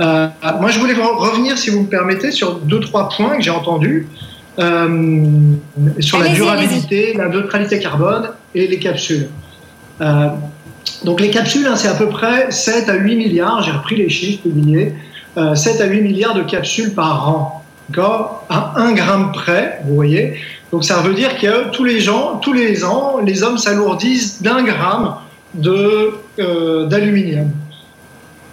Euh, 0.00 0.28
moi, 0.60 0.70
je 0.70 0.78
voulais 0.78 0.94
revenir, 0.94 1.56
si 1.58 1.70
vous 1.70 1.82
me 1.82 1.86
permettez, 1.86 2.30
sur 2.30 2.56
deux, 2.56 2.80
trois 2.80 3.08
points 3.08 3.36
que 3.36 3.42
j'ai 3.42 3.50
entendus. 3.50 4.08
Euh, 4.58 5.54
sur 6.00 6.18
la 6.18 6.28
durabilité, 6.28 7.14
la 7.16 7.28
neutralité 7.28 7.78
carbone 7.78 8.30
et 8.54 8.66
les 8.66 8.78
capsules. 8.78 9.28
Euh, 10.02 10.28
donc 11.04 11.20
les 11.20 11.30
capsules, 11.30 11.66
hein, 11.66 11.76
c'est 11.76 11.88
à 11.88 11.94
peu 11.94 12.08
près 12.08 12.50
7 12.50 12.88
à 12.90 12.94
8 12.96 13.16
milliards, 13.16 13.62
j'ai 13.62 13.70
repris 13.70 13.96
les 13.96 14.10
chiffres 14.10 14.42
publiés, 14.42 14.92
7 15.36 15.80
euh, 15.80 15.84
à 15.84 15.86
8 15.86 16.02
milliards 16.02 16.34
de 16.34 16.42
capsules 16.42 16.92
par 16.92 17.30
an, 17.30 17.64
d'accord 17.88 18.44
À 18.50 18.74
1 18.76 18.92
gramme 18.92 19.32
près, 19.32 19.80
vous 19.86 19.94
voyez. 19.94 20.34
Donc 20.70 20.84
ça 20.84 21.00
veut 21.00 21.14
dire 21.14 21.38
que 21.38 21.70
tous 21.70 21.84
les 21.84 22.00
gens, 22.00 22.36
tous 22.36 22.52
les 22.52 22.84
ans, 22.84 23.20
les 23.24 23.42
hommes 23.42 23.58
s'alourdissent 23.58 24.42
d'un 24.42 24.62
gramme 24.62 25.14
euh, 25.14 25.21
d'aluminium. 25.54 27.50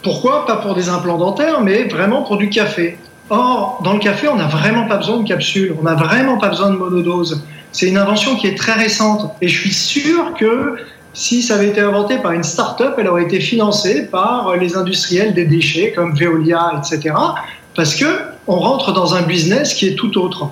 Pourquoi? 0.03 0.45
Pas 0.45 0.57
pour 0.57 0.75
des 0.75 0.89
implants 0.89 1.17
dentaires, 1.17 1.61
mais 1.61 1.83
vraiment 1.83 2.23
pour 2.23 2.37
du 2.37 2.49
café. 2.49 2.97
Or, 3.29 3.81
dans 3.83 3.93
le 3.93 3.99
café, 3.99 4.27
on 4.27 4.37
n'a 4.37 4.47
vraiment 4.47 4.87
pas 4.87 4.97
besoin 4.97 5.17
de 5.17 5.27
capsules, 5.27 5.75
on 5.79 5.83
n'a 5.83 5.93
vraiment 5.93 6.37
pas 6.37 6.49
besoin 6.49 6.71
de 6.71 6.77
monodose. 6.77 7.43
C'est 7.71 7.87
une 7.87 7.97
invention 7.97 8.35
qui 8.35 8.47
est 8.47 8.57
très 8.57 8.73
récente. 8.73 9.31
Et 9.41 9.47
je 9.47 9.59
suis 9.59 9.73
sûr 9.73 10.33
que 10.39 10.77
si 11.13 11.43
ça 11.43 11.55
avait 11.55 11.67
été 11.67 11.81
inventé 11.81 12.17
par 12.17 12.31
une 12.31 12.43
start-up, 12.43 12.95
elle 12.97 13.07
aurait 13.07 13.23
été 13.23 13.39
financée 13.39 14.07
par 14.07 14.55
les 14.55 14.75
industriels 14.75 15.33
des 15.33 15.45
déchets 15.45 15.91
comme 15.95 16.15
Veolia, 16.15 16.73
etc. 16.77 17.13
Parce 17.75 17.93
que 17.93 18.05
on 18.47 18.57
rentre 18.57 18.93
dans 18.93 19.13
un 19.13 19.21
business 19.21 19.73
qui 19.73 19.87
est 19.87 19.95
tout 19.95 20.17
autre. 20.17 20.49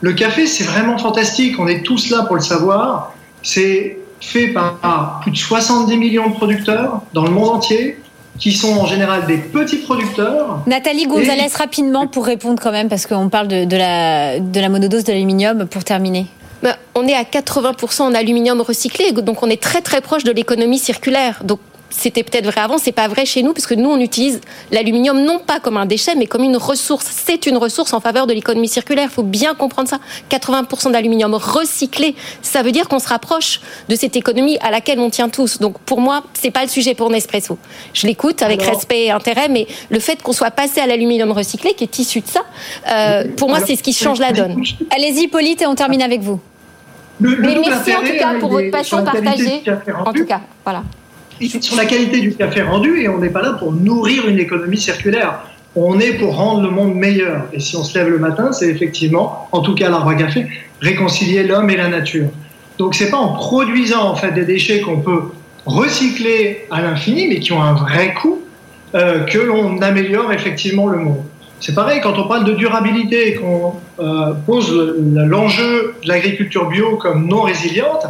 Le 0.00 0.12
café, 0.12 0.46
c'est 0.46 0.64
vraiment 0.64 0.98
fantastique. 0.98 1.58
On 1.58 1.66
est 1.66 1.82
tous 1.82 2.10
là 2.10 2.24
pour 2.24 2.36
le 2.36 2.42
savoir. 2.42 3.14
C'est 3.42 3.98
fait 4.20 4.48
par 4.48 5.20
plus 5.22 5.30
de 5.30 5.36
70 5.36 5.96
millions 5.96 6.30
de 6.30 6.34
producteurs 6.34 7.02
dans 7.12 7.24
le 7.24 7.30
monde 7.30 7.48
entier 7.48 7.98
qui 8.38 8.52
sont 8.52 8.78
en 8.78 8.86
général 8.86 9.26
des 9.26 9.38
petits 9.38 9.78
producteurs. 9.78 10.60
Nathalie 10.66 11.06
Gonzalez, 11.06 11.48
rapidement 11.56 12.06
pour 12.06 12.24
répondre 12.24 12.60
quand 12.62 12.70
même, 12.70 12.88
parce 12.88 13.06
qu'on 13.06 13.28
parle 13.28 13.48
de, 13.48 13.76
la, 13.76 14.38
de 14.38 14.60
la 14.60 14.68
monodose 14.68 15.04
d'aluminium 15.04 15.66
pour 15.66 15.84
terminer. 15.84 16.26
Bah, 16.62 16.76
on 16.94 17.06
est 17.06 17.14
à 17.14 17.22
80% 17.22 18.02
en 18.02 18.14
aluminium 18.14 18.60
recyclé, 18.60 19.12
donc 19.12 19.42
on 19.42 19.50
est 19.50 19.62
très 19.62 19.80
très 19.80 20.00
proche 20.00 20.24
de 20.24 20.32
l'économie 20.32 20.78
circulaire. 20.78 21.42
Donc 21.44 21.60
c'était 21.90 22.22
peut-être 22.22 22.46
vrai 22.46 22.60
avant, 22.60 22.78
c'est 22.78 22.92
pas 22.92 23.08
vrai 23.08 23.24
chez 23.24 23.42
nous, 23.42 23.52
parce 23.52 23.66
que 23.66 23.74
nous, 23.74 23.90
on 23.90 23.98
utilise 23.98 24.40
l'aluminium 24.70 25.22
non 25.22 25.38
pas 25.38 25.60
comme 25.60 25.76
un 25.76 25.86
déchet, 25.86 26.14
mais 26.14 26.26
comme 26.26 26.44
une 26.44 26.56
ressource. 26.56 27.06
C'est 27.10 27.46
une 27.46 27.56
ressource 27.56 27.92
en 27.92 28.00
faveur 28.00 28.26
de 28.26 28.32
l'économie 28.32 28.68
circulaire. 28.68 29.08
Il 29.10 29.14
faut 29.14 29.22
bien 29.22 29.54
comprendre 29.54 29.88
ça. 29.88 29.98
80% 30.30 30.92
d'aluminium 30.92 31.34
recyclé, 31.34 32.14
ça 32.42 32.62
veut 32.62 32.72
dire 32.72 32.88
qu'on 32.88 32.98
se 32.98 33.08
rapproche 33.08 33.60
de 33.88 33.96
cette 33.96 34.16
économie 34.16 34.58
à 34.60 34.70
laquelle 34.70 35.00
on 35.00 35.10
tient 35.10 35.28
tous. 35.28 35.58
Donc 35.58 35.78
pour 35.80 36.00
moi, 36.00 36.24
c'est 36.34 36.50
pas 36.50 36.62
le 36.62 36.68
sujet 36.68 36.94
pour 36.94 37.10
Nespresso. 37.10 37.58
Je 37.94 38.06
l'écoute 38.06 38.42
avec 38.42 38.62
respect 38.62 39.06
et 39.06 39.10
intérêt, 39.10 39.48
mais 39.48 39.66
le 39.90 40.00
fait 40.00 40.22
qu'on 40.22 40.32
soit 40.32 40.50
passé 40.50 40.80
à 40.80 40.86
l'aluminium 40.86 41.32
recyclé, 41.32 41.74
qui 41.74 41.84
est 41.84 41.98
issu 41.98 42.20
de 42.20 42.26
ça, 42.26 42.42
euh, 42.90 43.24
pour 43.36 43.48
moi, 43.48 43.60
c'est 43.64 43.76
ce 43.76 43.82
qui 43.82 43.92
change 43.92 44.18
la 44.18 44.32
donne. 44.32 44.62
Allez-y, 44.90 45.28
Polite, 45.28 45.62
et 45.62 45.66
on 45.66 45.74
termine 45.74 46.02
avec 46.02 46.20
vous. 46.20 46.40
mais 47.20 47.36
merci 47.38 47.94
en 47.94 48.00
tout 48.00 48.18
cas 48.18 48.34
pour 48.38 48.50
votre 48.50 48.70
passion 48.70 49.02
partagée. 49.04 49.62
En 50.04 50.12
tout 50.12 50.26
cas, 50.26 50.40
voilà 50.64 50.82
sur 51.40 51.76
la 51.76 51.84
qualité 51.84 52.20
du 52.20 52.34
café 52.34 52.62
rendu 52.62 53.00
et 53.00 53.08
on 53.08 53.18
n'est 53.18 53.30
pas 53.30 53.42
là 53.42 53.52
pour 53.52 53.72
nourrir 53.72 54.28
une 54.28 54.38
économie 54.38 54.78
circulaire. 54.78 55.40
On 55.76 56.00
est 56.00 56.14
pour 56.14 56.36
rendre 56.36 56.62
le 56.62 56.70
monde 56.70 56.94
meilleur. 56.94 57.44
Et 57.52 57.60
si 57.60 57.76
on 57.76 57.84
se 57.84 57.96
lève 57.96 58.08
le 58.08 58.18
matin, 58.18 58.52
c'est 58.52 58.68
effectivement, 58.68 59.48
en 59.52 59.60
tout 59.60 59.74
cas 59.74 59.88
l'arbre 59.88 60.08
à 60.08 60.14
café, 60.14 60.46
réconcilier 60.80 61.44
l'homme 61.44 61.70
et 61.70 61.76
la 61.76 61.88
nature. 61.88 62.28
Donc 62.78 62.94
c'est 62.94 63.10
pas 63.10 63.18
en 63.18 63.34
produisant 63.34 64.08
en 64.08 64.14
fait 64.14 64.32
des 64.32 64.44
déchets 64.44 64.80
qu'on 64.80 65.00
peut 65.00 65.22
recycler 65.66 66.66
à 66.70 66.80
l'infini, 66.80 67.28
mais 67.28 67.40
qui 67.40 67.52
ont 67.52 67.62
un 67.62 67.74
vrai 67.74 68.14
coût, 68.14 68.40
euh, 68.94 69.24
que 69.24 69.38
l'on 69.38 69.80
améliore 69.82 70.32
effectivement 70.32 70.86
le 70.86 70.98
monde. 70.98 71.22
C'est 71.60 71.74
pareil 71.74 72.00
quand 72.00 72.18
on 72.18 72.28
parle 72.28 72.44
de 72.44 72.52
durabilité 72.52 73.28
et 73.28 73.34
qu'on 73.34 73.74
euh, 73.98 74.32
pose 74.46 74.72
l'enjeu 75.12 75.94
de 76.02 76.08
l'agriculture 76.08 76.68
bio 76.68 76.96
comme 76.96 77.26
non 77.26 77.42
résiliente, 77.42 78.06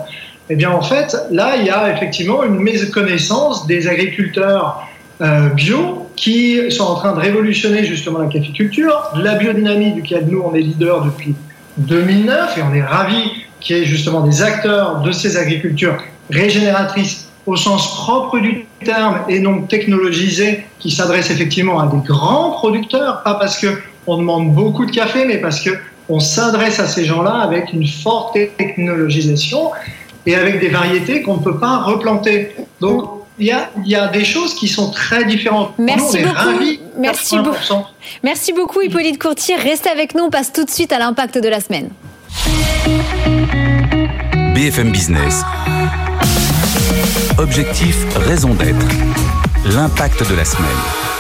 eh 0.51 0.57
bien, 0.57 0.71
en 0.71 0.83
fait, 0.83 1.17
là, 1.31 1.57
il 1.59 1.67
y 1.67 1.71
a 1.71 1.95
effectivement 1.95 2.43
une 2.43 2.59
méconnaissance 2.59 3.67
des 3.67 3.87
agriculteurs 3.87 4.89
euh, 5.21 5.49
bio 5.51 6.09
qui 6.17 6.71
sont 6.71 6.85
en 6.85 6.95
train 6.95 7.13
de 7.13 7.21
révolutionner 7.21 7.85
justement 7.85 8.19
la 8.19 8.29
caficulture, 8.29 9.13
la 9.17 9.35
biodynamie 9.35 9.93
duquel 9.93 10.27
nous, 10.29 10.43
on 10.45 10.55
est 10.55 10.61
leader 10.61 11.05
depuis 11.05 11.35
2009 11.79 12.59
et 12.59 12.63
on 12.63 12.75
est 12.75 12.83
ravis 12.83 13.31
qu'il 13.61 13.77
y 13.77 13.81
ait 13.81 13.85
justement 13.85 14.21
des 14.23 14.43
acteurs 14.43 15.03
de 15.03 15.13
ces 15.13 15.37
agricultures 15.37 15.97
régénératrices 16.31 17.29
au 17.47 17.57
sens 17.57 17.95
propre 17.95 18.39
du 18.39 18.67
terme 18.85 19.21
et 19.29 19.41
non 19.41 19.63
technologisées 19.63 20.65
qui 20.79 20.91
s'adressent 20.91 21.31
effectivement 21.31 21.81
à 21.81 21.87
des 21.87 22.07
grands 22.07 22.51
producteurs, 22.51 23.23
pas 23.23 23.35
parce 23.35 23.59
que 23.59 23.69
on 24.07 24.19
demande 24.19 24.55
beaucoup 24.55 24.87
de 24.87 24.91
café, 24.91 25.25
mais 25.25 25.39
parce 25.39 25.61
que 25.61 25.71
on 26.09 26.21
s'adresse 26.21 26.81
à 26.81 26.87
ces 26.87 27.05
gens-là 27.05 27.41
avec 27.43 27.73
une 27.73 27.87
forte 27.87 28.39
technologisation 28.57 29.71
et 30.29 30.35
avec 30.35 30.61
des 30.61 30.69
variétés 30.69 31.23
qu'on 31.23 31.38
ne 31.38 31.43
peut 31.43 31.59
pas 31.59 31.79
replanter. 31.79 32.55
Donc, 32.83 33.25
il 33.38 33.47
y 33.47 33.51
a, 33.51 33.71
il 33.83 33.91
y 33.91 33.95
a 33.95 34.09
des 34.09 34.27
choses 34.27 34.55
qui 34.55 34.69
sont 34.69 34.91
très 34.91 35.25
différentes. 35.25 35.73
Merci 35.79 36.19
Nous, 36.21 36.29
on 36.29 36.31
est 36.31 36.35
beaucoup. 36.35 36.83
Merci 36.99 37.37
80%. 37.38 37.43
beaucoup. 37.45 37.87
Merci 38.23 38.53
beaucoup 38.53 38.81
Hippolyte 38.83 39.19
Courtier. 39.19 39.57
Restez 39.57 39.88
avec 39.88 40.14
nous, 40.14 40.25
on 40.25 40.31
passe 40.31 40.53
tout 40.53 40.64
de 40.64 40.71
suite 40.71 40.93
à 40.93 40.99
l'impact 40.99 41.38
de 41.38 41.49
la 41.49 41.61
semaine. 41.61 41.88
BFM 44.55 44.91
Business. 44.91 45.43
Objectif, 47.38 47.97
raison 48.17 48.53
d'être. 48.53 48.87
L'impact 49.64 50.29
de 50.29 50.35
la 50.35 50.45
semaine. 50.45 51.17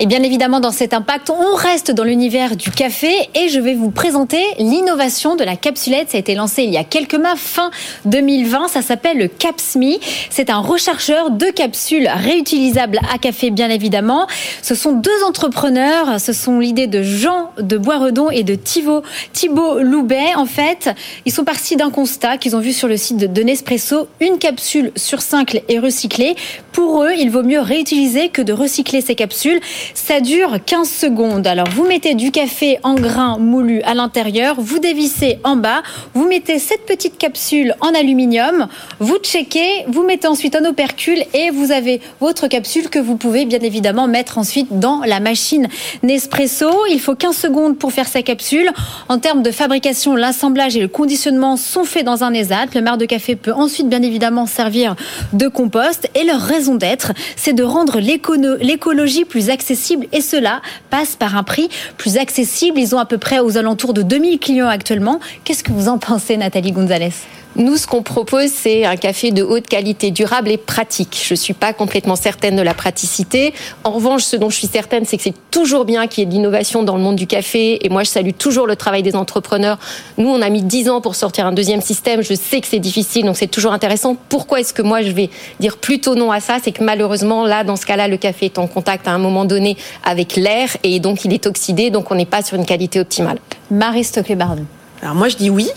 Et 0.00 0.06
bien 0.06 0.24
évidemment, 0.24 0.58
dans 0.58 0.72
cet 0.72 0.92
impact, 0.92 1.30
on 1.30 1.54
reste 1.54 1.92
dans 1.92 2.02
l'univers 2.02 2.56
du 2.56 2.70
café 2.70 3.12
et 3.36 3.48
je 3.48 3.60
vais 3.60 3.74
vous 3.74 3.90
présenter 3.90 4.42
l'innovation 4.58 5.36
de 5.36 5.44
la 5.44 5.54
capsulette. 5.54 6.10
Ça 6.10 6.16
a 6.16 6.20
été 6.20 6.34
lancé 6.34 6.64
il 6.64 6.70
y 6.70 6.76
a 6.76 6.82
quelques 6.82 7.14
mois, 7.14 7.36
fin 7.36 7.70
2020. 8.04 8.66
Ça 8.66 8.82
s'appelle 8.82 9.18
le 9.18 9.28
CapsMe. 9.28 9.98
C'est 10.30 10.50
un 10.50 10.58
rechargeur 10.58 11.30
de 11.30 11.46
capsules 11.46 12.08
réutilisables 12.12 12.98
à 13.12 13.18
café, 13.18 13.50
bien 13.50 13.70
évidemment. 13.70 14.26
Ce 14.62 14.74
sont 14.74 14.92
deux 14.92 15.22
entrepreneurs. 15.24 16.20
Ce 16.20 16.32
sont 16.32 16.58
l'idée 16.58 16.88
de 16.88 17.04
Jean 17.04 17.52
de 17.58 17.78
Boisredon 17.78 18.30
et 18.30 18.42
de 18.42 18.56
Thibaut, 18.56 19.02
Thibaut 19.32 19.78
Loubet. 19.78 20.34
En 20.34 20.46
fait, 20.46 20.90
ils 21.24 21.32
sont 21.32 21.44
partis 21.44 21.76
d'un 21.76 21.90
constat 21.90 22.36
qu'ils 22.38 22.56
ont 22.56 22.60
vu 22.60 22.72
sur 22.72 22.88
le 22.88 22.96
site 22.96 23.18
de, 23.18 23.42
Nespresso. 23.44 24.08
Une 24.20 24.38
capsule 24.38 24.90
sur 24.96 25.22
cinq 25.22 25.62
est 25.68 25.78
recyclée. 25.78 26.34
Pour 26.72 27.04
eux, 27.04 27.12
il 27.16 27.30
vaut 27.30 27.44
mieux 27.44 27.60
réutiliser 27.60 28.28
que 28.28 28.42
de 28.42 28.52
recycler 28.52 29.00
ces 29.00 29.14
capsules. 29.14 29.60
Ça 29.92 30.20
dure 30.20 30.58
15 30.64 30.88
secondes. 30.88 31.46
Alors, 31.46 31.68
vous 31.70 31.84
mettez 31.84 32.14
du 32.14 32.30
café 32.30 32.78
en 32.82 32.94
grains 32.94 33.38
moulu 33.38 33.82
à 33.82 33.94
l'intérieur, 33.94 34.56
vous 34.58 34.78
dévissez 34.78 35.38
en 35.44 35.56
bas, 35.56 35.82
vous 36.14 36.26
mettez 36.26 36.58
cette 36.58 36.86
petite 36.86 37.18
capsule 37.18 37.74
en 37.80 37.94
aluminium, 37.94 38.68
vous 39.00 39.18
checkez, 39.22 39.84
vous 39.88 40.04
mettez 40.04 40.28
ensuite 40.28 40.56
un 40.56 40.64
opercule 40.64 41.24
et 41.34 41.50
vous 41.50 41.72
avez 41.72 42.00
votre 42.20 42.48
capsule 42.48 42.88
que 42.88 42.98
vous 42.98 43.16
pouvez 43.16 43.44
bien 43.44 43.58
évidemment 43.60 44.06
mettre 44.06 44.38
ensuite 44.38 44.78
dans 44.78 45.00
la 45.04 45.20
machine 45.20 45.68
Nespresso. 46.02 46.70
Il 46.90 47.00
faut 47.00 47.14
15 47.14 47.36
secondes 47.36 47.78
pour 47.78 47.92
faire 47.92 48.08
sa 48.08 48.22
capsule. 48.22 48.70
En 49.08 49.18
termes 49.18 49.42
de 49.42 49.50
fabrication, 49.50 50.14
l'assemblage 50.14 50.76
et 50.76 50.80
le 50.80 50.88
conditionnement 50.88 51.56
sont 51.56 51.84
faits 51.84 52.04
dans 52.04 52.24
un 52.24 52.32
ESAT. 52.32 52.66
Le 52.74 52.80
marc 52.80 52.98
de 52.98 53.06
café 53.06 53.36
peut 53.36 53.52
ensuite 53.52 53.88
bien 53.88 54.02
évidemment 54.02 54.46
servir 54.46 54.96
de 55.32 55.48
compost 55.48 56.08
et 56.14 56.24
leur 56.24 56.40
raison 56.40 56.76
d'être, 56.76 57.12
c'est 57.36 57.52
de 57.52 57.62
rendre 57.62 57.98
l'écologie 58.00 59.24
plus 59.24 59.50
accessible 59.50 59.73
et 60.12 60.20
cela 60.20 60.62
passe 60.90 61.16
par 61.16 61.36
un 61.36 61.42
prix 61.42 61.68
plus 61.96 62.16
accessible. 62.16 62.78
Ils 62.78 62.94
ont 62.94 62.98
à 62.98 63.06
peu 63.06 63.18
près 63.18 63.40
aux 63.40 63.56
alentours 63.58 63.94
de 63.94 64.02
2000 64.02 64.38
clients 64.38 64.68
actuellement. 64.68 65.20
Qu'est-ce 65.44 65.64
que 65.64 65.72
vous 65.72 65.88
en 65.88 65.98
pensez, 65.98 66.36
Nathalie 66.36 66.72
Gonzalez? 66.72 67.12
Nous, 67.56 67.76
ce 67.76 67.86
qu'on 67.86 68.02
propose, 68.02 68.50
c'est 68.50 68.84
un 68.84 68.96
café 68.96 69.30
de 69.30 69.42
haute 69.42 69.68
qualité, 69.68 70.10
durable 70.10 70.50
et 70.50 70.56
pratique. 70.56 71.24
Je 71.24 71.34
suis 71.34 71.54
pas 71.54 71.72
complètement 71.72 72.16
certaine 72.16 72.56
de 72.56 72.62
la 72.62 72.74
praticité. 72.74 73.54
En 73.84 73.92
revanche, 73.92 74.24
ce 74.24 74.36
dont 74.36 74.50
je 74.50 74.56
suis 74.56 74.66
certaine, 74.66 75.04
c'est 75.04 75.16
que 75.16 75.22
c'est 75.22 75.34
toujours 75.50 75.84
bien 75.84 76.06
qu'il 76.06 76.22
y 76.24 76.26
ait 76.26 76.28
de 76.28 76.34
l'innovation 76.34 76.82
dans 76.82 76.96
le 76.96 77.02
monde 77.02 77.16
du 77.16 77.26
café. 77.26 77.84
Et 77.86 77.88
moi, 77.88 78.02
je 78.02 78.08
salue 78.08 78.32
toujours 78.36 78.66
le 78.66 78.74
travail 78.74 79.02
des 79.02 79.14
entrepreneurs. 79.14 79.78
Nous, 80.18 80.28
on 80.28 80.42
a 80.42 80.50
mis 80.50 80.62
10 80.62 80.90
ans 80.90 81.00
pour 81.00 81.14
sortir 81.14 81.46
un 81.46 81.52
deuxième 81.52 81.80
système. 81.80 82.22
Je 82.22 82.34
sais 82.34 82.60
que 82.60 82.66
c'est 82.66 82.80
difficile, 82.80 83.24
donc 83.24 83.36
c'est 83.36 83.46
toujours 83.46 83.72
intéressant. 83.72 84.16
Pourquoi 84.28 84.60
est-ce 84.60 84.74
que 84.74 84.82
moi, 84.82 85.02
je 85.02 85.10
vais 85.10 85.30
dire 85.60 85.76
plutôt 85.76 86.16
non 86.16 86.32
à 86.32 86.40
ça? 86.40 86.56
C'est 86.62 86.72
que 86.72 86.82
malheureusement, 86.82 87.46
là, 87.46 87.62
dans 87.62 87.76
ce 87.76 87.86
cas-là, 87.86 88.08
le 88.08 88.16
café 88.16 88.46
est 88.46 88.58
en 88.58 88.66
contact 88.66 89.06
à 89.06 89.12
un 89.12 89.18
moment 89.18 89.44
donné 89.44 89.76
avec 90.04 90.36
l'air 90.36 90.68
et 90.82 91.00
donc 91.00 91.24
il 91.24 91.32
est 91.32 91.46
oxydé, 91.46 91.90
donc 91.90 92.10
on 92.10 92.14
n'est 92.14 92.26
pas 92.26 92.42
sur 92.42 92.56
une 92.56 92.66
qualité 92.66 93.00
optimale. 93.00 93.38
Marie 93.70 94.04
Stockley-Bardon. 94.04 94.64
Alors 95.02 95.14
moi 95.14 95.28
je 95.28 95.36
dis 95.36 95.50
oui 95.50 95.68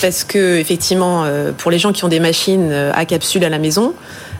parce 0.00 0.24
que 0.24 0.56
effectivement 0.56 1.24
euh, 1.24 1.52
pour 1.56 1.70
les 1.70 1.78
gens 1.78 1.92
qui 1.92 2.04
ont 2.04 2.08
des 2.08 2.20
machines 2.20 2.70
euh, 2.70 2.92
à 2.94 3.04
capsules 3.04 3.44
à 3.44 3.48
la 3.48 3.58
maison 3.58 3.94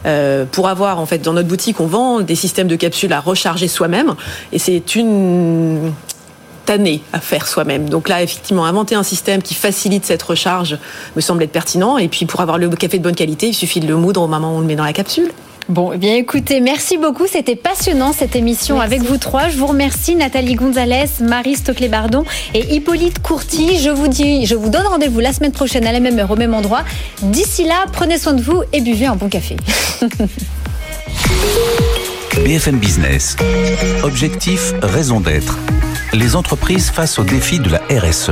euh, 0.05 0.45
pour 0.51 0.69
avoir 0.69 0.99
en 0.99 1.07
fait 1.07 1.19
dans 1.19 1.33
notre 1.33 1.49
boutique 1.49 1.81
on 1.81 1.87
vend 1.87 2.21
des 2.21 2.35
systèmes 2.35 2.69
de 2.69 2.77
capsules 2.77 3.13
à 3.13 3.21
recharger 3.21 3.69
soi-même 3.69 4.15
et 4.53 4.59
c'est 4.59 4.95
une 4.95 5.93
tannée 6.65 7.01
à 7.13 7.21
faire 7.21 7.47
soi-même. 7.47 7.89
Donc 7.89 8.09
là, 8.09 8.25
effectivement, 8.25 8.65
inventer 8.65 8.97
un 8.97 9.05
système 9.05 9.41
qui 9.41 9.55
facilite 9.55 10.05
cette 10.05 10.25
recharge 10.25 10.79
me 11.15 11.21
semble 11.21 11.45
être 11.45 11.53
pertinent. 11.53 11.97
Et 11.97 12.09
puis, 12.09 12.27
pour 12.27 12.41
avoir 12.41 12.59
le 12.59 12.69
café 12.71 12.99
de 12.99 13.05
bonne 13.05 13.15
qualité, 13.15 13.47
il 13.47 13.55
suffit 13.55 13.79
de 13.79 13.87
le 13.87 13.95
moudre 13.95 14.21
au 14.21 14.27
moment 14.27 14.53
où 14.53 14.57
on 14.57 14.61
le 14.61 14.67
met 14.67 14.75
dans 14.75 14.85
la 14.85 14.93
capsule. 14.93 15.31
Bon, 15.69 15.93
eh 15.93 15.99
bien 15.99 16.15
écoutez, 16.15 16.61
merci 16.61 16.97
beaucoup. 16.97 17.27
C'était 17.27 17.57
passionnant 17.57 18.13
cette 18.13 18.37
émission 18.37 18.81
avec 18.81 19.03
vous 19.03 19.17
trois. 19.17 19.49
Je 19.49 19.57
vous 19.57 19.67
remercie 19.67 20.15
Nathalie 20.15 20.55
Gonzalez, 20.55 21.07
Marie 21.21 21.57
Stocley-Bardon 21.57 22.25
et 22.55 22.77
Hippolyte 22.77 23.21
Courty. 23.21 23.79
Je 23.79 23.91
vous 23.91 24.07
dis, 24.07 24.47
je 24.47 24.55
vous 24.55 24.69
donne 24.71 24.87
rendez-vous 24.87 25.19
la 25.19 25.33
semaine 25.33 25.51
prochaine 25.51 25.85
à 25.85 25.91
la 25.93 25.99
même 25.99 26.19
heure 26.21 26.31
au 26.31 26.37
même 26.37 26.55
endroit. 26.55 26.85
D'ici 27.23 27.65
là, 27.65 27.87
prenez 27.93 28.17
soin 28.17 28.35
de 28.35 28.43
vous 28.43 28.63
et 28.73 28.81
buvez 28.81 29.07
un 29.07 29.17
bon 29.17 29.29
café. 29.29 29.57
BFM 32.45 32.79
Business. 32.79 33.37
Objectif, 34.05 34.73
raison 34.83 35.21
d'être. 35.21 35.59
Les 36.13 36.37
entreprises 36.37 36.91
face 36.91 37.19
au 37.19 37.25
défi 37.25 37.59
de 37.59 37.71
la 37.71 37.81
RSE. 37.91 38.31